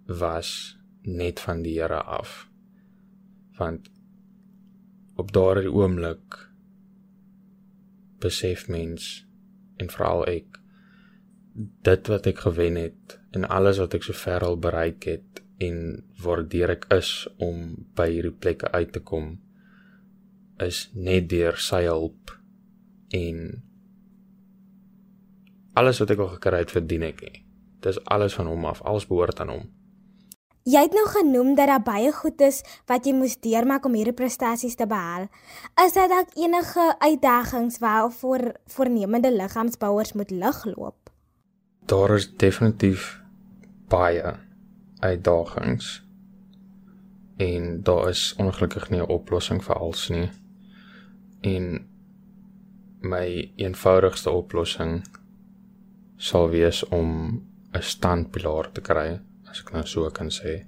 was 0.06 0.78
net 1.02 1.40
van 1.40 1.62
die 1.62 1.80
Here 1.80 2.02
af. 2.02 2.50
Want 3.56 3.90
op 5.14 5.32
daardie 5.32 5.72
oomblik 5.72 6.49
besef 8.20 8.66
mens 8.68 9.10
en 9.80 9.90
veral 9.92 10.26
ek 10.30 10.58
dit 11.88 12.10
wat 12.12 12.28
ek 12.30 12.44
gewen 12.46 12.78
het 12.80 13.18
en 13.36 13.48
alles 13.48 13.80
wat 13.82 13.94
ek 13.98 14.06
sover 14.06 14.46
al 14.46 14.58
bereik 14.60 15.06
het 15.08 15.42
en 15.60 15.80
waardeur 16.22 16.74
ek 16.76 16.86
is 16.94 17.12
om 17.42 17.74
by 17.96 18.08
hierdie 18.12 18.36
plekke 18.36 18.70
uit 18.72 18.92
te 18.96 19.02
kom 19.12 19.34
is 20.60 20.86
net 20.94 21.28
deur 21.32 21.58
sy 21.60 21.82
hulp 21.88 22.32
en 23.16 23.42
alles 25.80 26.00
wat 26.02 26.12
ek 26.14 26.22
al 26.22 26.32
gekry 26.36 26.62
het 26.64 26.72
verdien 26.74 27.04
ek 27.06 27.22
nie. 27.24 27.42
Dis 27.84 28.00
alles 28.12 28.34
van 28.36 28.50
hom 28.50 28.66
af, 28.68 28.82
alles 28.84 29.06
behoort 29.08 29.40
aan 29.40 29.52
hom. 29.54 29.68
Jy 30.68 30.80
het 30.84 30.92
nou 30.92 31.06
genoem 31.08 31.54
dat 31.56 31.70
daar 31.70 31.82
baie 31.82 32.12
goed 32.12 32.40
is 32.44 32.60
wat 32.86 33.06
jy 33.08 33.14
moes 33.16 33.38
deurmaak 33.40 33.86
om 33.88 33.94
hierdie 33.96 34.16
prestasies 34.16 34.76
te 34.76 34.86
behaal. 34.86 35.30
Is 35.80 35.94
daar 35.96 36.08
dalk 36.08 36.34
enige 36.36 36.94
uitdagings 36.98 37.78
waarvoor 37.80 38.52
voornemende 38.66 39.32
liggaamsbouers 39.32 40.12
moet 40.12 40.30
ligloop? 40.30 41.10
Daar 41.88 42.14
is 42.14 42.28
definitief 42.36 43.22
baie 43.88 44.36
uitdagings. 45.00 46.02
En 47.36 47.82
daar 47.82 48.08
is 48.08 48.34
ongelukkig 48.36 48.90
nie 48.90 49.00
'n 49.00 49.08
oplossing 49.08 49.64
vir 49.64 49.74
alles 49.74 50.08
nie. 50.08 50.30
En 51.40 51.88
my 53.00 53.52
eenvoudigste 53.56 54.30
oplossing 54.30 55.04
sal 56.16 56.48
wees 56.48 56.84
om 56.88 57.42
'n 57.72 57.82
standpilaar 57.82 58.72
te 58.72 58.80
kry, 58.80 59.20
as 59.50 59.62
ek 59.62 59.72
nou 59.74 59.84
so 59.86 60.08
kan 60.14 60.30
sê. 60.32 60.64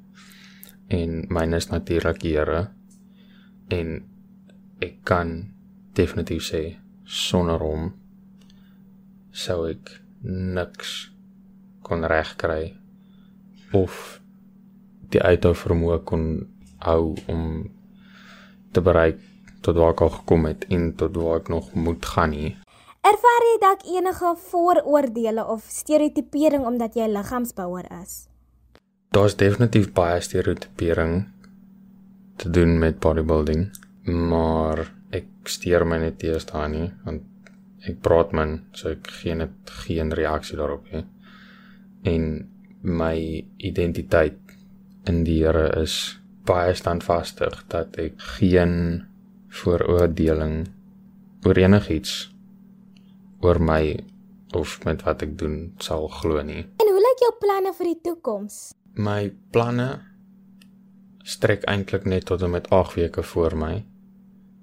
En 0.93 1.23
myne 1.33 1.57
is 1.57 1.71
natuurlik 1.71 2.23
Here 2.27 2.67
en 3.73 4.03
ek 4.83 5.03
kan 5.09 5.53
definitief 5.97 6.51
sê 6.51 6.63
sonder 7.07 7.63
hom 7.63 7.93
sou 9.33 9.65
ek 9.71 9.99
niks 10.23 11.13
kon 11.87 12.05
regkry 12.09 12.75
of 13.77 14.19
die 15.13 15.23
uithou 15.23 15.53
vermoë 15.57 16.01
kon 16.09 16.27
hou 16.85 17.15
om 17.31 17.45
te 18.73 18.83
bereik 18.85 19.21
tot 19.63 19.79
waar 19.79 19.95
ek 19.95 20.03
al 20.05 20.13
gekom 20.17 20.49
het 20.49 20.67
en 20.75 20.91
tot 20.99 21.17
waar 21.21 21.41
ek 21.43 21.51
nog 21.53 21.73
moet 21.79 22.05
gaan 22.15 22.35
nie. 22.35 22.53
Ervaar 23.03 23.47
jy 23.49 23.57
dalk 23.63 23.87
enige 23.97 24.35
vooroordeele 24.51 25.47
of 25.55 25.67
stereotipering 25.69 26.67
omdat 26.67 26.99
jy 26.99 27.09
liggaamsbouer 27.11 27.89
is? 28.03 28.32
Daar's 29.13 29.35
definitief 29.37 29.91
baie 29.93 30.21
stereotipering 30.25 31.27
te 32.37 32.51
doen 32.51 32.79
met 32.79 32.99
bodybuilding, 32.99 33.67
maar 34.09 34.87
ek 35.13 35.51
steur 35.53 35.85
my 35.85 35.99
net 36.01 36.25
eers 36.25 36.49
daar 36.49 36.71
nie 36.73 36.87
want 37.05 37.29
ek 37.85 37.99
praat 38.01 38.33
man, 38.33 38.55
so 38.73 38.95
ek 38.95 39.11
gee 39.19 39.37
net 39.37 39.75
geen 39.85 40.15
reaksie 40.17 40.57
daarop 40.57 40.89
nie. 40.95 41.05
En 42.09 42.27
my 42.81 43.15
identiteit 43.61 44.41
in 45.05 45.23
die 45.29 45.43
Here 45.43 45.69
is 45.83 46.17
baie 46.49 46.73
standvastig 46.73 47.61
dat 47.69 48.01
ek 48.01 48.17
geen 48.39 48.75
vooroordeling 49.61 50.63
oor 51.45 51.59
enigiets 51.59 52.31
oor 53.45 53.61
my 53.61 53.99
of 54.57 54.79
met 54.89 55.05
wat 55.05 55.29
ek 55.29 55.37
doen 55.37 55.75
sal 55.85 56.09
glo 56.23 56.41
nie. 56.41 56.63
En 56.81 56.89
hoe 56.89 57.09
lyk 57.11 57.27
jou 57.29 57.35
planne 57.45 57.77
vir 57.77 57.93
die 57.93 58.01
toekoms? 58.09 58.71
My 58.95 59.33
planne 59.51 60.03
strek 61.25 61.65
eintlik 61.71 62.05
net 62.05 62.27
tot 62.29 62.43
en 62.43 62.51
met 62.51 62.71
8 62.71 62.95
weke 62.95 63.23
voor 63.23 63.57
my. 63.57 63.85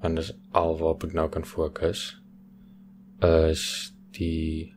Want 0.01 0.15
dis 0.21 0.33
alwaar 0.51 0.99
ek 1.07 1.13
nou 1.13 1.29
kan 1.29 1.45
fokus 1.45 2.15
is 3.25 3.63
die 4.15 4.73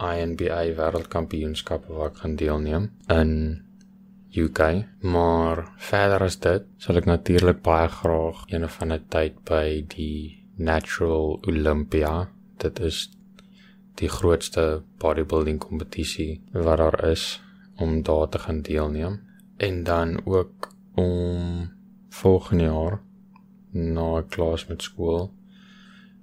INBA 0.00 0.62
wêreldkampioenskappe 0.78 1.92
waar 1.92 2.10
ek 2.12 2.22
gaan 2.22 2.36
deelneem 2.40 2.88
in 3.12 3.34
UK, 4.34 4.86
maar 5.00 5.62
verder 5.78 6.24
as 6.26 6.38
dit 6.42 6.64
sal 6.82 6.98
ek 6.98 7.06
natuurlik 7.06 7.60
baie 7.62 7.88
graag 7.88 8.42
een 8.50 8.64
of 8.66 8.80
ander 8.82 9.02
tyd 9.12 9.36
by 9.46 9.84
die 9.94 10.40
Natural 10.58 11.38
Olympia 11.46 12.30
dit 12.62 12.80
is 12.80 13.04
die 14.00 14.10
grootste 14.10 14.82
bodybuilding 15.02 15.60
kompetisie 15.62 16.42
wat 16.52 16.80
daar 16.82 16.98
is 17.10 17.43
om 17.76 18.02
daar 18.02 18.28
te 18.28 18.38
gaan 18.38 18.60
deelneem. 18.62 19.20
En 19.56 19.82
dan 19.82 20.26
ook 20.26 20.72
om 20.94 21.72
volgende 22.08 22.64
jaar 22.64 23.00
na 23.70 24.24
klas 24.28 24.66
met 24.66 24.82
skool 24.82 25.34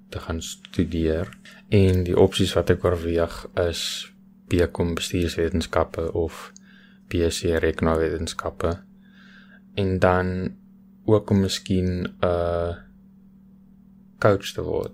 te 0.08 0.18
gaan 0.18 0.42
studeer. 0.42 1.38
En 1.68 2.02
die 2.02 2.18
opsies 2.18 2.52
wat 2.52 2.70
ek 2.70 2.84
oorweeg 2.84 3.46
is 3.54 4.12
BCom 4.48 4.94
bestuurswetenskappe 4.94 6.12
of 6.12 6.52
BSc 7.08 7.42
rekenaarwetenskappe 7.42 8.80
en 9.74 9.98
dan 9.98 10.56
ook 11.04 11.30
om 11.30 11.40
miskien 11.40 12.02
'n 12.02 12.14
uh, 12.24 12.76
coach 14.18 14.52
te 14.52 14.62
word. 14.62 14.92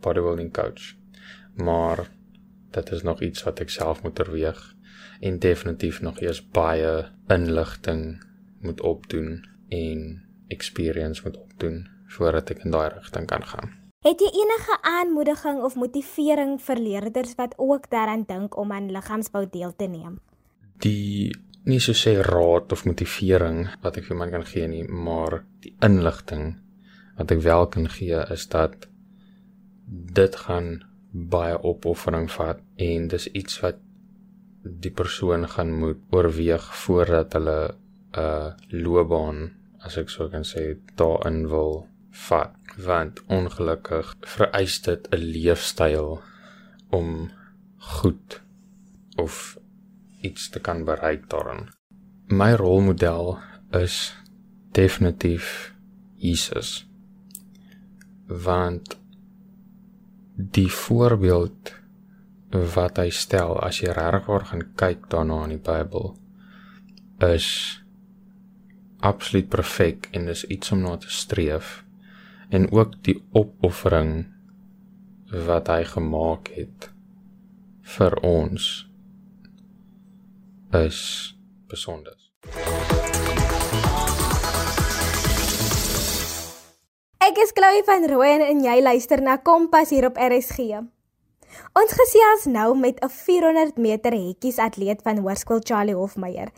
Bodybuilding 0.00 0.52
coach. 0.52 0.94
Maar 1.54 2.10
dit 2.70 2.90
is 2.90 3.02
nog 3.02 3.20
iets 3.20 3.42
wat 3.42 3.60
ek 3.60 3.70
self 3.70 4.02
moet 4.02 4.20
oorweeg 4.20 4.74
en 5.20 5.38
definitief 5.38 6.00
nog 6.00 6.20
eers 6.20 6.42
baie 6.54 7.08
inligting 7.28 8.22
moet 8.60 8.80
opdoen 8.80 9.44
en 9.68 10.22
experience 10.48 11.22
moet 11.24 11.36
opdoen 11.36 11.86
voordat 12.06 12.50
ek 12.50 12.64
in 12.64 12.72
daai 12.72 12.88
rigting 12.94 13.26
kan 13.26 13.44
gaan. 13.44 13.74
Het 14.06 14.20
jy 14.22 14.30
enige 14.30 14.78
aanmoediging 14.86 15.60
of 15.66 15.74
motivering 15.74 16.56
vir 16.62 16.78
leerders 16.78 17.34
wat 17.36 17.54
ook 17.56 17.90
daaraan 17.90 18.24
dink 18.28 18.56
om 18.56 18.72
aan 18.72 18.92
liggaamsbou 18.94 19.46
deel 19.50 19.74
te 19.76 19.88
neem? 19.90 20.20
Die 20.84 21.34
nie 21.68 21.80
so 21.82 21.92
sê 21.92 22.14
raad 22.22 22.72
of 22.72 22.86
motivering 22.86 23.66
wat 23.82 23.98
ek 23.98 24.06
vir 24.08 24.20
my 24.20 24.30
kan 24.30 24.46
gee 24.46 24.68
nie, 24.70 24.84
maar 24.86 25.42
die 25.64 25.74
inligting 25.84 26.54
wat 27.18 27.34
ek 27.34 27.42
wel 27.44 27.66
kan 27.74 27.90
gee 27.90 28.22
is 28.30 28.46
dat 28.54 28.86
dit 30.14 30.36
gaan 30.46 30.78
baie 31.10 31.58
opoffering 31.66 32.28
vat 32.30 32.62
en 32.76 33.08
dis 33.10 33.26
iets 33.32 33.60
wat 33.64 33.82
die 34.80 34.90
persoon 34.90 35.48
gaan 35.48 35.72
moet 35.80 36.00
oorweeg 36.10 36.64
voordat 36.84 37.32
hulle 37.32 37.60
'n 37.68 38.20
uh, 38.20 38.52
loopbaan 38.84 39.38
as 39.86 39.96
ek 39.96 40.10
sou 40.10 40.28
kan 40.30 40.44
sê 40.44 40.62
daarin 41.00 41.46
wil 41.48 41.86
vat 42.28 42.54
want 42.88 43.22
ongelukkig 43.38 44.14
vereis 44.36 44.80
dit 44.82 45.08
'n 45.12 45.24
leefstyl 45.34 46.20
om 46.90 47.30
goed 47.78 48.42
of 49.16 49.58
iets 50.20 50.48
te 50.48 50.60
kan 50.60 50.84
bereik 50.84 51.28
daarin. 51.30 51.68
My 52.28 52.52
rolmodel 52.52 53.38
is 53.70 54.16
definitief 54.72 55.74
Jesus. 56.16 56.86
Want 58.26 58.98
die 60.34 60.72
voorbeeld 60.72 61.77
wat 62.50 62.96
hy 62.96 63.10
stel 63.12 63.58
as 63.60 63.82
jy 63.82 63.92
regwaar 63.92 64.46
gaan 64.48 64.64
kyk 64.80 65.08
daarna 65.12 65.42
in 65.44 65.56
die 65.56 65.64
Bybel 65.64 66.14
is 67.28 67.48
absoluut 69.04 69.50
perfek 69.52 70.08
en 70.16 70.26
dis 70.30 70.46
iets 70.48 70.72
om 70.72 70.80
na 70.86 70.96
te 70.96 71.12
streef 71.12 71.84
en 72.48 72.70
ook 72.72 72.96
die 73.04 73.18
opoffering 73.36 74.30
wat 75.46 75.68
hy 75.68 75.82
gemaak 75.84 76.48
het 76.56 76.88
vir 77.96 78.16
ons 78.24 78.88
is 80.72 81.00
besonder 81.68 82.16
Ek 87.28 87.36
is 87.44 87.52
Chloe 87.52 87.82
van 87.84 88.06
Rooyen 88.08 88.40
en 88.40 88.62
jy 88.64 88.78
luister 88.80 89.20
na 89.20 89.36
Kompas 89.36 89.90
hier 89.92 90.06
op 90.08 90.16
RSG. 90.16 90.80
Ons 91.72 91.92
gesels 91.92 92.44
nou 92.44 92.78
met 92.78 93.00
'n 93.04 93.08
400 93.08 93.76
meter 93.76 94.12
hekkies 94.12 94.58
atleet 94.58 95.02
van 95.02 95.18
Hoërskool 95.18 95.60
Charlie 95.62 95.94
Hofmeyer. 95.94 96.48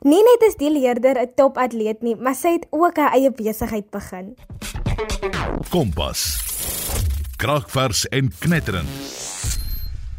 Nie 0.00 0.22
net 0.22 0.42
is 0.48 0.56
die 0.56 0.70
leerder 0.70 1.18
'n 1.20 1.32
topatleet 1.34 2.02
nie, 2.02 2.16
maar 2.16 2.34
sy 2.34 2.52
het 2.52 2.66
ook 2.70 2.96
haar 2.96 3.12
eie 3.12 3.30
besigheid 3.30 3.90
begin. 3.90 4.36
Kompas. 5.70 6.42
Kragvers 7.36 8.08
en 8.08 8.30
knetterend. 8.38 8.88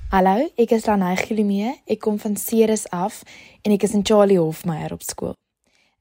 Hallo, 0.09 0.49
ek 0.55 0.71
is 0.71 0.85
Lanay 0.85 1.15
Gilimee. 1.15 1.81
Ek 1.85 1.99
kom 1.99 2.19
van 2.19 2.35
Ceres 2.35 2.89
af 2.89 3.21
en 3.61 3.71
ek 3.71 3.83
is 3.83 3.93
in 3.93 4.05
Charlie 4.05 4.39
Hofmeyer 4.39 4.91
op 4.91 5.01
skool. 5.01 5.35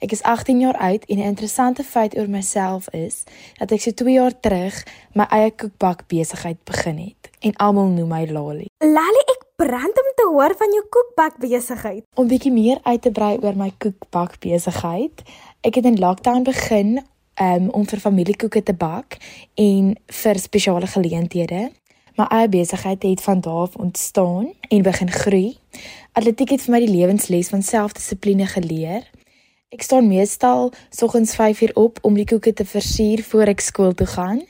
Ek 0.00 0.14
is 0.16 0.22
18 0.22 0.60
jaar 0.60 0.78
oud 0.80 1.04
en 1.04 1.18
'n 1.18 1.30
interessante 1.32 1.84
feit 1.84 2.16
oor 2.16 2.28
myself 2.28 2.88
is 2.88 3.24
dat 3.58 3.70
ek 3.70 3.80
so 3.80 3.90
2 3.90 4.12
jaar 4.12 4.40
terug 4.40 4.86
my 5.12 5.26
eie 5.28 5.50
koekbak 5.50 6.08
besigheid 6.08 6.56
begin 6.64 6.98
het 6.98 7.30
en 7.40 7.56
almal 7.56 7.86
noem 7.86 8.08
my 8.08 8.24
Lali. 8.30 8.66
Lali, 8.78 9.22
ek 9.34 9.44
brand 9.56 9.96
om 10.02 10.10
te 10.16 10.26
hoor 10.32 10.54
van 10.56 10.72
jou 10.72 10.84
koekbak 10.88 11.36
besigheid. 11.38 12.04
Om 12.14 12.26
bietjie 12.26 12.52
meer 12.52 12.78
uit 12.82 13.02
te 13.02 13.10
brei 13.10 13.38
oor 13.42 13.56
my 13.56 13.72
koekbak 13.78 14.38
besigheid. 14.38 15.22
Ek 15.60 15.74
het 15.74 15.84
in 15.84 15.98
lockdown 15.98 16.42
begin 16.42 17.04
um, 17.40 17.68
om 17.68 17.86
vir 17.86 18.00
familiekoeke 18.00 18.62
te 18.62 18.72
bak 18.72 19.16
en 19.54 19.96
vir 20.06 20.38
spesiale 20.38 20.86
geleenthede. 20.86 21.70
My 22.16 22.24
eie 22.24 22.48
besigheid 22.48 23.02
het 23.02 23.20
van 23.20 23.40
daar 23.40 23.68
af 23.68 23.76
ontstaan 23.76 24.52
en 24.68 24.82
begin 24.82 25.10
groei. 25.10 25.58
Atletiek 26.12 26.50
het 26.50 26.62
vir 26.62 26.72
my 26.72 26.80
die 26.80 26.94
lewensles 26.96 27.48
van 27.48 27.62
selfdissipline 27.62 28.46
geleer. 28.46 29.04
Ek 29.70 29.84
staan 29.86 30.08
meestal 30.10 30.72
soggens 30.90 31.36
5uur 31.36 31.70
op 31.78 31.98
om 32.02 32.16
die 32.18 32.24
koeke 32.26 32.50
te 32.52 32.64
versier 32.66 33.20
voor 33.22 33.52
ek 33.52 33.60
skool 33.62 33.92
toe 33.94 34.06
gaan. 34.10 34.40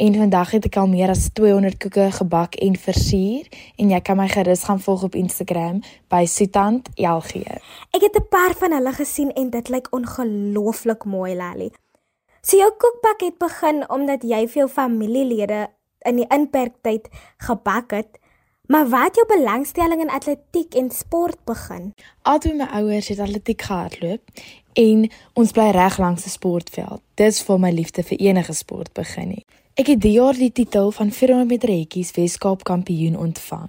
En 0.00 0.14
vandag 0.16 0.54
het 0.56 0.64
ek 0.70 0.78
al 0.80 0.88
meer 0.88 1.10
as 1.12 1.26
200 1.36 1.76
koeke 1.82 2.06
gebak 2.16 2.56
en 2.64 2.78
versier 2.80 3.44
en 3.76 3.92
jy 3.92 4.00
kan 4.00 4.16
my 4.16 4.24
gerus 4.32 4.64
gaan 4.64 4.80
volg 4.80 5.04
op 5.10 5.18
Instagram 5.20 5.82
by 6.08 6.22
Sutant 6.24 6.88
LG. 6.96 7.44
Ek 7.92 8.08
het 8.08 8.16
'n 8.16 8.28
paar 8.32 8.56
van 8.56 8.72
hulle 8.72 8.92
gesien 8.96 9.36
en 9.36 9.50
dit 9.50 9.68
lyk 9.68 9.92
ongelooflik 9.92 11.04
mooi, 11.04 11.36
Lali. 11.36 11.70
So 12.40 12.56
jou 12.56 12.72
koekbak 12.72 13.20
het 13.20 13.38
begin 13.38 13.84
omdat 13.90 14.22
jy 14.22 14.48
vir 14.48 14.64
jou 14.64 14.68
familielede 14.68 15.68
in 16.08 16.16
die 16.16 16.28
inperktyd 16.28 17.08
gebak 17.36 17.90
het. 17.90 18.18
Maar 18.66 18.88
wat 18.88 19.14
jou 19.14 19.26
belangstelling 19.26 20.00
in 20.00 20.10
atletiek 20.10 20.74
en 20.74 20.90
sport 20.90 21.36
begin? 21.44 21.92
Albei 22.22 22.54
my 22.56 22.64
ouers 22.64 23.08
het 23.08 23.18
atletiek 23.18 23.62
gehardloop 23.62 24.20
en 24.72 25.10
ons 25.32 25.50
bly 25.52 25.68
reg 25.70 25.98
langs 25.98 26.24
'n 26.24 26.28
sportveld. 26.28 27.00
Dis 27.14 27.42
vir 27.42 27.58
my 27.60 27.70
liefde 27.70 28.02
vir 28.02 28.18
enige 28.18 28.52
sport 28.52 28.92
begin 28.92 29.30
het. 29.30 29.44
Ek 29.74 29.86
het 29.86 30.00
die 30.00 30.12
jaar 30.12 30.32
die 30.32 30.52
titel 30.52 30.90
van 30.90 31.10
400 31.10 31.48
meter 31.48 31.68
hekkies 31.68 32.10
Weskaap 32.10 32.62
kampioen 32.62 33.18
ontvang 33.18 33.68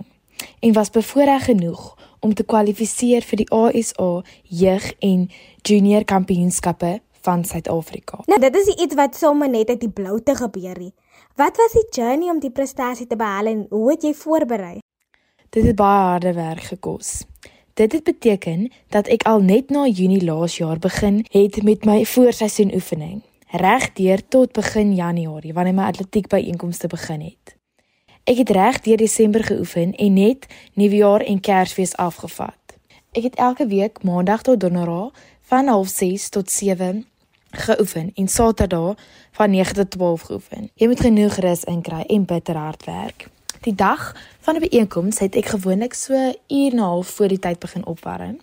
en 0.60 0.74
was 0.74 0.90
bevoorreg 0.90 1.46
genoeg 1.46 1.98
om 2.20 2.34
te 2.34 2.44
kwalifiseer 2.44 3.22
vir 3.22 3.38
die 3.38 3.52
ASA 3.52 4.24
jeug 4.44 4.94
en 5.00 5.30
junior 5.62 6.04
kampioenskappe 6.04 7.02
van 7.22 7.46
Suid-Afrika. 7.46 8.20
Nou 8.26 8.40
dit 8.40 8.56
is 8.56 8.68
iets 8.68 8.96
wat 8.96 9.16
sommer 9.16 9.50
net 9.50 9.70
uit 9.70 9.80
die 9.80 9.90
blou 9.90 10.22
te 10.24 10.36
gebeur 10.36 10.76
het. 10.76 10.94
Wat 11.36 11.58
was 11.58 11.72
die 11.72 11.88
journey 11.90 12.30
om 12.30 12.40
die 12.40 12.52
prestasie 12.52 13.08
te 13.08 13.16
behaal 13.16 13.46
en 13.46 13.66
hoe 13.70 13.92
het 13.92 14.04
jy 14.04 14.14
voorberei? 14.14 14.80
Dit 15.56 15.64
het 15.64 15.76
baie 15.76 16.10
harde 16.10 16.34
werk 16.34 16.64
gekos. 16.64 17.24
Dit 17.74 17.92
het 17.92 18.04
beteken 18.04 18.72
dat 18.92 19.08
ek 19.08 19.24
al 19.24 19.40
net 19.40 19.70
na 19.72 19.86
Junie 19.88 20.24
laas 20.24 20.58
jaar 20.58 20.80
begin 20.84 21.22
het 21.32 21.64
met 21.64 21.86
my 21.88 22.02
voorseisoen 22.06 22.74
oefening, 22.76 23.22
regdeur 23.48 24.20
tot 24.28 24.52
begin 24.52 24.92
Januarie 24.96 25.54
wanneer 25.54 25.74
my 25.74 25.86
atletiek 25.88 26.28
byeenkomste 26.28 26.88
begin 26.92 27.22
het. 27.22 27.56
Ek 28.24 28.38
het 28.38 28.50
regdeur 28.50 28.98
Desember 28.98 29.44
geoefen 29.44 29.94
en 29.96 30.14
net 30.14 30.48
Nuwejaar 30.74 31.24
en 31.24 31.40
Kersfees 31.40 31.96
afgevat. 31.96 32.76
Ek 33.12 33.24
het 33.24 33.36
elke 33.36 33.68
week 33.68 34.04
Maandag 34.04 34.42
tot 34.42 34.60
Donderdag 34.60 35.14
van 35.42 35.72
06:30 35.72 36.30
tot 36.30 36.52
7 36.52 37.06
geoefen 37.52 38.12
en 38.16 38.28
Saterdag 38.28 39.00
van 39.32 39.50
9 39.50 39.74
tot 39.74 39.92
12 39.92 40.22
geoefen. 40.22 40.70
Jy 40.74 40.88
moet 40.88 41.00
genoeg 41.00 41.36
rus 41.36 41.64
inkry 41.64 42.02
en 42.02 42.26
bitter 42.26 42.58
hard 42.58 42.86
werk. 42.86 43.28
Die 43.66 43.76
dag 43.76 44.16
van 44.46 44.56
'n 44.56 44.68
byeenkoms 44.68 45.20
het 45.20 45.36
ek 45.36 45.46
gewoonlik 45.46 45.94
so 45.94 46.14
uur 46.48 46.72
en 46.72 46.76
'n 46.76 46.78
half 46.78 47.08
voor 47.08 47.28
die 47.28 47.40
tyd 47.40 47.60
begin 47.60 47.86
opwarm. 47.86 48.38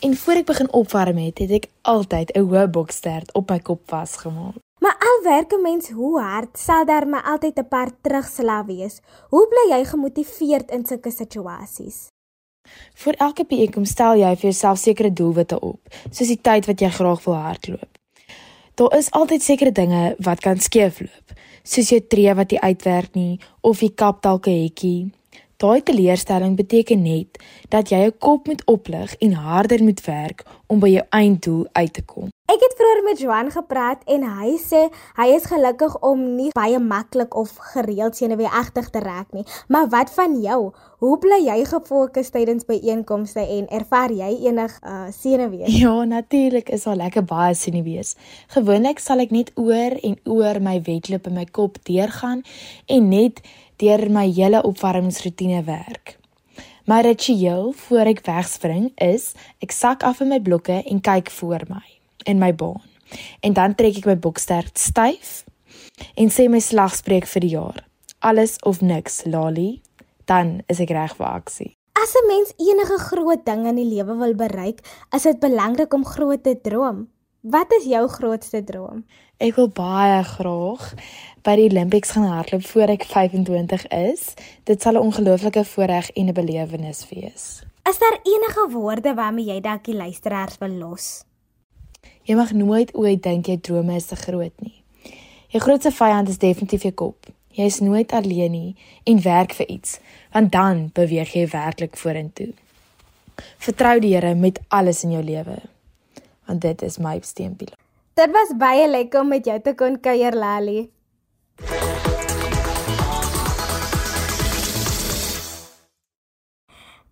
En 0.00 0.16
voor 0.16 0.34
ek 0.34 0.44
begin 0.44 0.72
opwarm 0.72 1.16
het, 1.16 1.38
het 1.38 1.50
ek 1.50 1.66
altyd 1.82 2.32
'n 2.32 2.40
hoë 2.40 2.70
bokstert 2.70 3.32
op 3.32 3.50
my 3.50 3.60
kop 3.60 3.80
vasgemaak. 3.86 4.54
Maar 4.80 4.96
al 4.98 5.32
werk 5.32 5.52
'n 5.52 5.62
mens 5.62 5.90
hoe 5.90 6.20
hard, 6.20 6.58
sal 6.58 6.84
daar 6.84 7.08
maar 7.08 7.22
altyd 7.22 7.58
'n 7.58 7.68
paar 7.68 7.90
terugslag 8.00 8.66
wees. 8.66 9.00
Hoe 9.28 9.48
bly 9.48 9.76
jy 9.76 9.84
gemotiveerd 9.84 10.70
in 10.70 10.86
sulke 10.86 11.10
situasies? 11.10 12.06
Vir 12.94 13.14
elke 13.14 13.44
byeenkoms 13.44 13.90
stel 13.90 14.14
jy 14.14 14.36
vir 14.36 14.50
jouself 14.50 14.78
sekere 14.78 15.12
doelwitte 15.12 15.60
op, 15.60 15.80
soos 16.10 16.28
die 16.28 16.40
tyd 16.40 16.66
wat 16.66 16.80
jy 16.80 16.88
graag 16.88 17.24
wil 17.24 17.34
hardloop. 17.34 17.98
Daar 18.74 18.96
is 18.96 19.10
altyd 19.10 19.42
sekere 19.42 19.72
dinge 19.72 20.14
wat 20.18 20.40
kan 20.40 20.58
skeefloop, 20.58 21.32
soos 21.62 21.88
jou 21.88 22.00
tree 22.06 22.34
wat 22.34 22.50
nie 22.50 22.60
uitwerk 22.60 23.14
nie 23.14 23.40
of 23.60 23.80
jy 23.80 23.90
kap 23.94 24.22
dalk 24.22 24.46
'n 24.46 24.62
hekkie. 24.62 25.19
Daai 25.60 25.82
teleurstelling 25.84 26.54
beteken 26.56 27.02
net 27.04 27.36
dat 27.68 27.90
jy 27.92 27.98
jou 28.06 28.12
kop 28.16 28.46
moet 28.48 28.62
oplig 28.64 29.12
en 29.20 29.34
harder 29.36 29.82
moet 29.84 30.00
werk 30.06 30.46
om 30.72 30.80
by 30.80 30.88
jou 30.88 31.02
einddoel 31.12 31.66
uit 31.76 31.92
te 31.92 32.04
kom. 32.08 32.30
Ek 32.50 32.64
het 32.64 32.72
vroeër 32.78 33.02
met 33.04 33.20
Johan 33.20 33.50
gepraat 33.52 34.00
en 34.10 34.24
hy 34.24 34.54
sê 34.58 34.86
hy 35.20 35.26
is 35.36 35.44
gelukkig 35.50 35.98
om 36.06 36.22
nie 36.38 36.48
baie 36.56 36.80
maklik 36.80 37.36
of 37.36 37.52
gereeld 37.74 38.16
senuweeagtig 38.16 38.88
te 38.90 39.04
raak 39.04 39.36
nie. 39.36 39.44
Maar 39.68 39.92
wat 39.92 40.10
van 40.16 40.40
jou? 40.40 40.72
Hoe 41.04 41.14
bly 41.20 41.42
jy 41.44 41.60
gefokus 41.68 42.32
tydens 42.32 42.64
byeenkomste 42.66 43.44
en 43.44 43.68
ervaar 43.68 44.16
jy 44.16 44.32
enig 44.48 44.80
uh, 44.80 45.06
senuwee? 45.12 45.68
Ja, 45.80 45.92
natuurlik 46.08 46.72
is 46.72 46.88
daar 46.88 46.98
lekker 47.04 47.28
baie 47.28 47.54
senuwees. 47.54 48.16
Gewoonlik 48.56 48.98
sal 48.98 49.20
ek 49.28 49.36
net 49.36 49.52
oor 49.60 50.00
en 50.00 50.16
oor 50.24 50.64
my 50.64 50.80
wedloop 50.88 51.28
in 51.28 51.36
my 51.36 51.46
kop 51.52 51.76
deurgaan 51.84 52.42
en 52.88 53.12
net 53.12 53.44
deur 53.80 54.10
my 54.12 54.26
hele 54.28 54.62
opwarmingsroetine 54.66 55.64
werk. 55.64 56.18
My 56.84 57.00
ritueel 57.06 57.72
voor 57.76 58.08
ek 58.10 58.22
wegspring 58.26 58.90
is 59.00 59.32
ek 59.64 59.72
sak 59.72 60.04
af 60.04 60.20
in 60.20 60.32
my 60.32 60.40
blokke 60.42 60.80
en 60.82 61.00
kyk 61.00 61.30
voor 61.40 61.64
my 61.68 61.84
in 62.28 62.40
my 62.42 62.52
baan. 62.54 62.82
En 63.40 63.56
dan 63.56 63.74
trek 63.74 64.00
ek 64.02 64.08
my 64.08 64.16
bokstert 64.18 64.78
styf 64.78 65.44
en 66.16 66.32
sê 66.32 66.48
my 66.50 66.60
slagspreuk 66.60 67.28
vir 67.30 67.46
die 67.46 67.54
jaar. 67.54 67.84
Alles 68.20 68.58
of 68.68 68.82
niks, 68.84 69.22
Lali. 69.24 69.80
Dan 70.28 70.60
is 70.68 70.80
ek 70.82 70.92
reg 70.94 71.16
vir 71.16 71.28
aksie. 71.30 71.70
As 71.96 72.14
'n 72.16 72.26
mens 72.28 72.52
enige 72.56 72.98
groot 72.98 73.44
ding 73.44 73.66
in 73.66 73.76
die 73.76 73.88
lewe 73.96 74.16
wil 74.16 74.34
bereik, 74.34 74.80
is 75.14 75.22
dit 75.22 75.40
belangrik 75.40 75.92
om 75.94 76.04
groot 76.04 76.42
te 76.42 76.60
droom. 76.60 77.08
Wat 77.40 77.72
is 77.72 77.84
jou 77.88 78.08
grootste 78.08 78.64
droom? 78.64 78.98
Ek 79.40 79.54
wil 79.56 79.70
baie 79.72 80.18
graag 80.28 80.82
by 81.40 81.54
die 81.56 81.70
Olympics 81.70 82.10
gaan 82.12 82.26
hardloop 82.28 82.66
voor 82.68 82.92
ek 82.92 83.06
25 83.08 83.86
is. 83.96 84.34
Dit 84.68 84.82
sal 84.82 85.00
'n 85.00 85.06
ongelooflike 85.08 85.64
voorreg 85.64 86.10
en 86.10 86.28
'n 86.28 86.36
belewenis 86.36 87.08
wees. 87.08 87.62
Is 87.88 87.98
daar 87.98 88.20
enige 88.22 88.68
woorde 88.70 89.14
waarmee 89.14 89.44
jy 89.44 89.60
dalk 89.60 89.84
die 89.84 89.94
luisteraars 89.94 90.58
wil 90.58 90.68
los? 90.68 91.24
Jy 92.22 92.34
mag 92.34 92.52
nooit 92.52 92.94
ooit 92.94 93.22
dink 93.22 93.46
jou 93.46 93.60
drome 93.60 93.94
is 93.94 94.06
te 94.06 94.16
groot 94.16 94.60
nie. 94.60 94.82
Jou 95.48 95.62
grootste 95.62 95.92
vyand 95.92 96.28
is 96.28 96.38
definitief 96.38 96.82
jou 96.82 96.92
kop. 96.92 97.26
Jy 97.48 97.64
is 97.64 97.80
nooit 97.80 98.12
alleen 98.12 98.50
nie 98.50 98.76
en 99.04 99.22
werk 99.22 99.52
vir 99.52 99.66
iets, 99.66 99.98
want 100.32 100.52
dan 100.52 100.90
beweeg 100.92 101.32
jy 101.32 101.48
werklik 101.48 101.96
vorentoe. 101.96 102.52
Vertrou 103.58 103.98
die 104.00 104.14
Here 104.14 104.34
met 104.34 104.60
alles 104.68 105.04
in 105.04 105.10
jou 105.10 105.22
lewe. 105.22 105.79
Want 106.50 106.62
dit 106.66 106.82
is 106.82 106.98
my 106.98 107.18
steunpilaar. 107.22 107.78
Dit 108.18 108.30
was 108.34 108.48
baie 108.58 108.88
lekker 108.90 109.20
om 109.20 109.28
met 109.30 109.44
jou 109.46 109.60
te 109.62 109.70
kon 109.78 110.00
kuier, 110.02 110.34
Lali. 110.34 110.80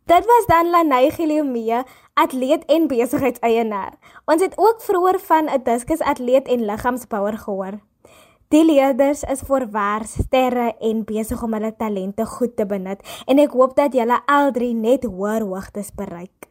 Dit 0.08 0.26
was 0.26 0.48
dan 0.50 0.70
Lanay 0.70 1.10
Giliomee, 1.14 1.84
atleet 2.18 2.64
en 2.66 2.88
besigheidseienaar. 2.90 3.94
Ons 4.26 4.42
het 4.42 4.58
ook 4.58 4.82
vroeër 4.82 5.20
van 5.20 5.46
'n 5.46 5.62
diskus 5.62 6.00
atleet 6.00 6.48
en 6.48 6.64
liggaamsbouer 6.64 7.38
gehoor. 7.38 7.78
Die 8.48 8.64
leerders 8.64 9.22
is 9.22 9.40
voorwaar 9.40 10.04
sterre 10.04 10.74
en 10.80 11.04
besig 11.04 11.42
om 11.42 11.52
hulle 11.52 11.76
talente 11.76 12.26
goed 12.26 12.56
te 12.56 12.66
benut 12.66 13.00
en 13.26 13.38
ek 13.38 13.50
hoop 13.50 13.76
dat 13.76 13.92
julle 13.92 14.20
al 14.26 14.52
drie 14.52 14.74
net 14.74 15.04
hoër 15.04 15.42
hoogtes 15.42 15.90
bereik. 15.94 16.48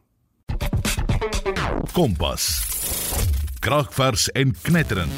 Kompas. 1.94 2.77
Kragvers 3.68 4.30
en 4.32 4.54
knetterend. 4.64 5.12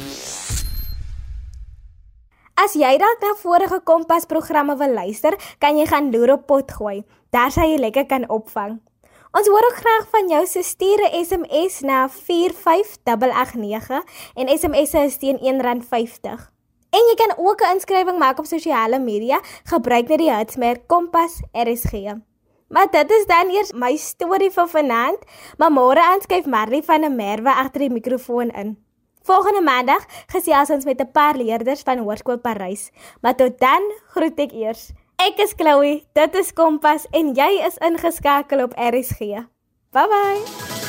As 2.58 2.72
jy 2.74 2.96
dalk 2.98 3.20
na 3.22 3.36
vorige 3.38 3.78
Kompas 3.86 4.26
programme 4.26 4.74
wil 4.80 4.90
luister, 4.96 5.36
kan 5.62 5.78
jy 5.78 5.86
gaan 5.86 6.10
loer 6.10 6.32
op 6.34 6.48
Potgooi. 6.50 7.06
Daar 7.30 7.54
sal 7.54 7.70
jy 7.70 7.78
lekker 7.78 8.10
kan 8.10 8.26
opvang. 8.26 8.82
Ons 9.38 9.46
hoor 9.46 9.62
ook 9.68 9.78
graag 9.78 10.10
van 10.10 10.26
jou, 10.34 10.42
so 10.50 10.66
stuur 10.66 10.98
'n 10.98 11.14
SMS 11.24 11.80
na 11.86 12.08
45889 12.08 14.02
en 14.34 14.48
SMS 14.58 14.94
is 14.94 15.16
teen 15.22 15.38
R1.50. 15.38 16.50
En 16.90 17.02
jy 17.06 17.14
kan 17.22 17.38
ook 17.38 17.60
'n 17.62 17.72
inskrywing 17.74 18.18
maak 18.18 18.38
op 18.38 18.46
sosiale 18.46 18.98
media. 18.98 19.40
Gebruik 19.64 20.08
net 20.08 20.18
die 20.18 20.34
hitsmerk 20.34 20.88
Kompas 20.88 21.40
RSG. 21.52 21.94
Maar 22.70 22.86
dit 22.90 23.10
is 23.10 23.26
dan 23.26 23.50
eers 23.50 23.72
my 23.74 23.96
storie 23.98 24.50
vir 24.54 24.68
vanaand, 24.70 25.24
maar 25.58 25.72
môre 25.74 26.02
aanskuif 26.12 26.46
Marley 26.46 26.84
van 26.86 27.02
der 27.02 27.10
Merwe 27.10 27.50
agter 27.50 27.82
die 27.86 27.90
mikrofoon 27.90 28.54
in. 28.54 28.76
Volgende 29.26 29.60
maandag 29.60 30.06
gesels 30.30 30.70
ons 30.70 30.86
met 30.86 31.00
'n 31.00 31.10
paar 31.12 31.36
leerders 31.36 31.82
van 31.82 31.98
Hoërskool 31.98 32.38
Parys. 32.38 32.90
Maar 33.22 33.34
tot 33.34 33.58
dan 33.58 33.82
groet 34.14 34.38
ek 34.38 34.52
eers. 34.52 34.92
Ek 35.16 35.36
is 35.38 35.52
Chloe, 35.56 36.04
dit 36.12 36.34
is 36.34 36.52
Kompas 36.52 37.06
en 37.10 37.34
jy 37.34 37.60
is 37.66 37.76
ingeskakel 37.76 38.62
op 38.62 38.72
RSG. 38.78 39.18
Bye 39.90 40.08
bye. 40.08 40.79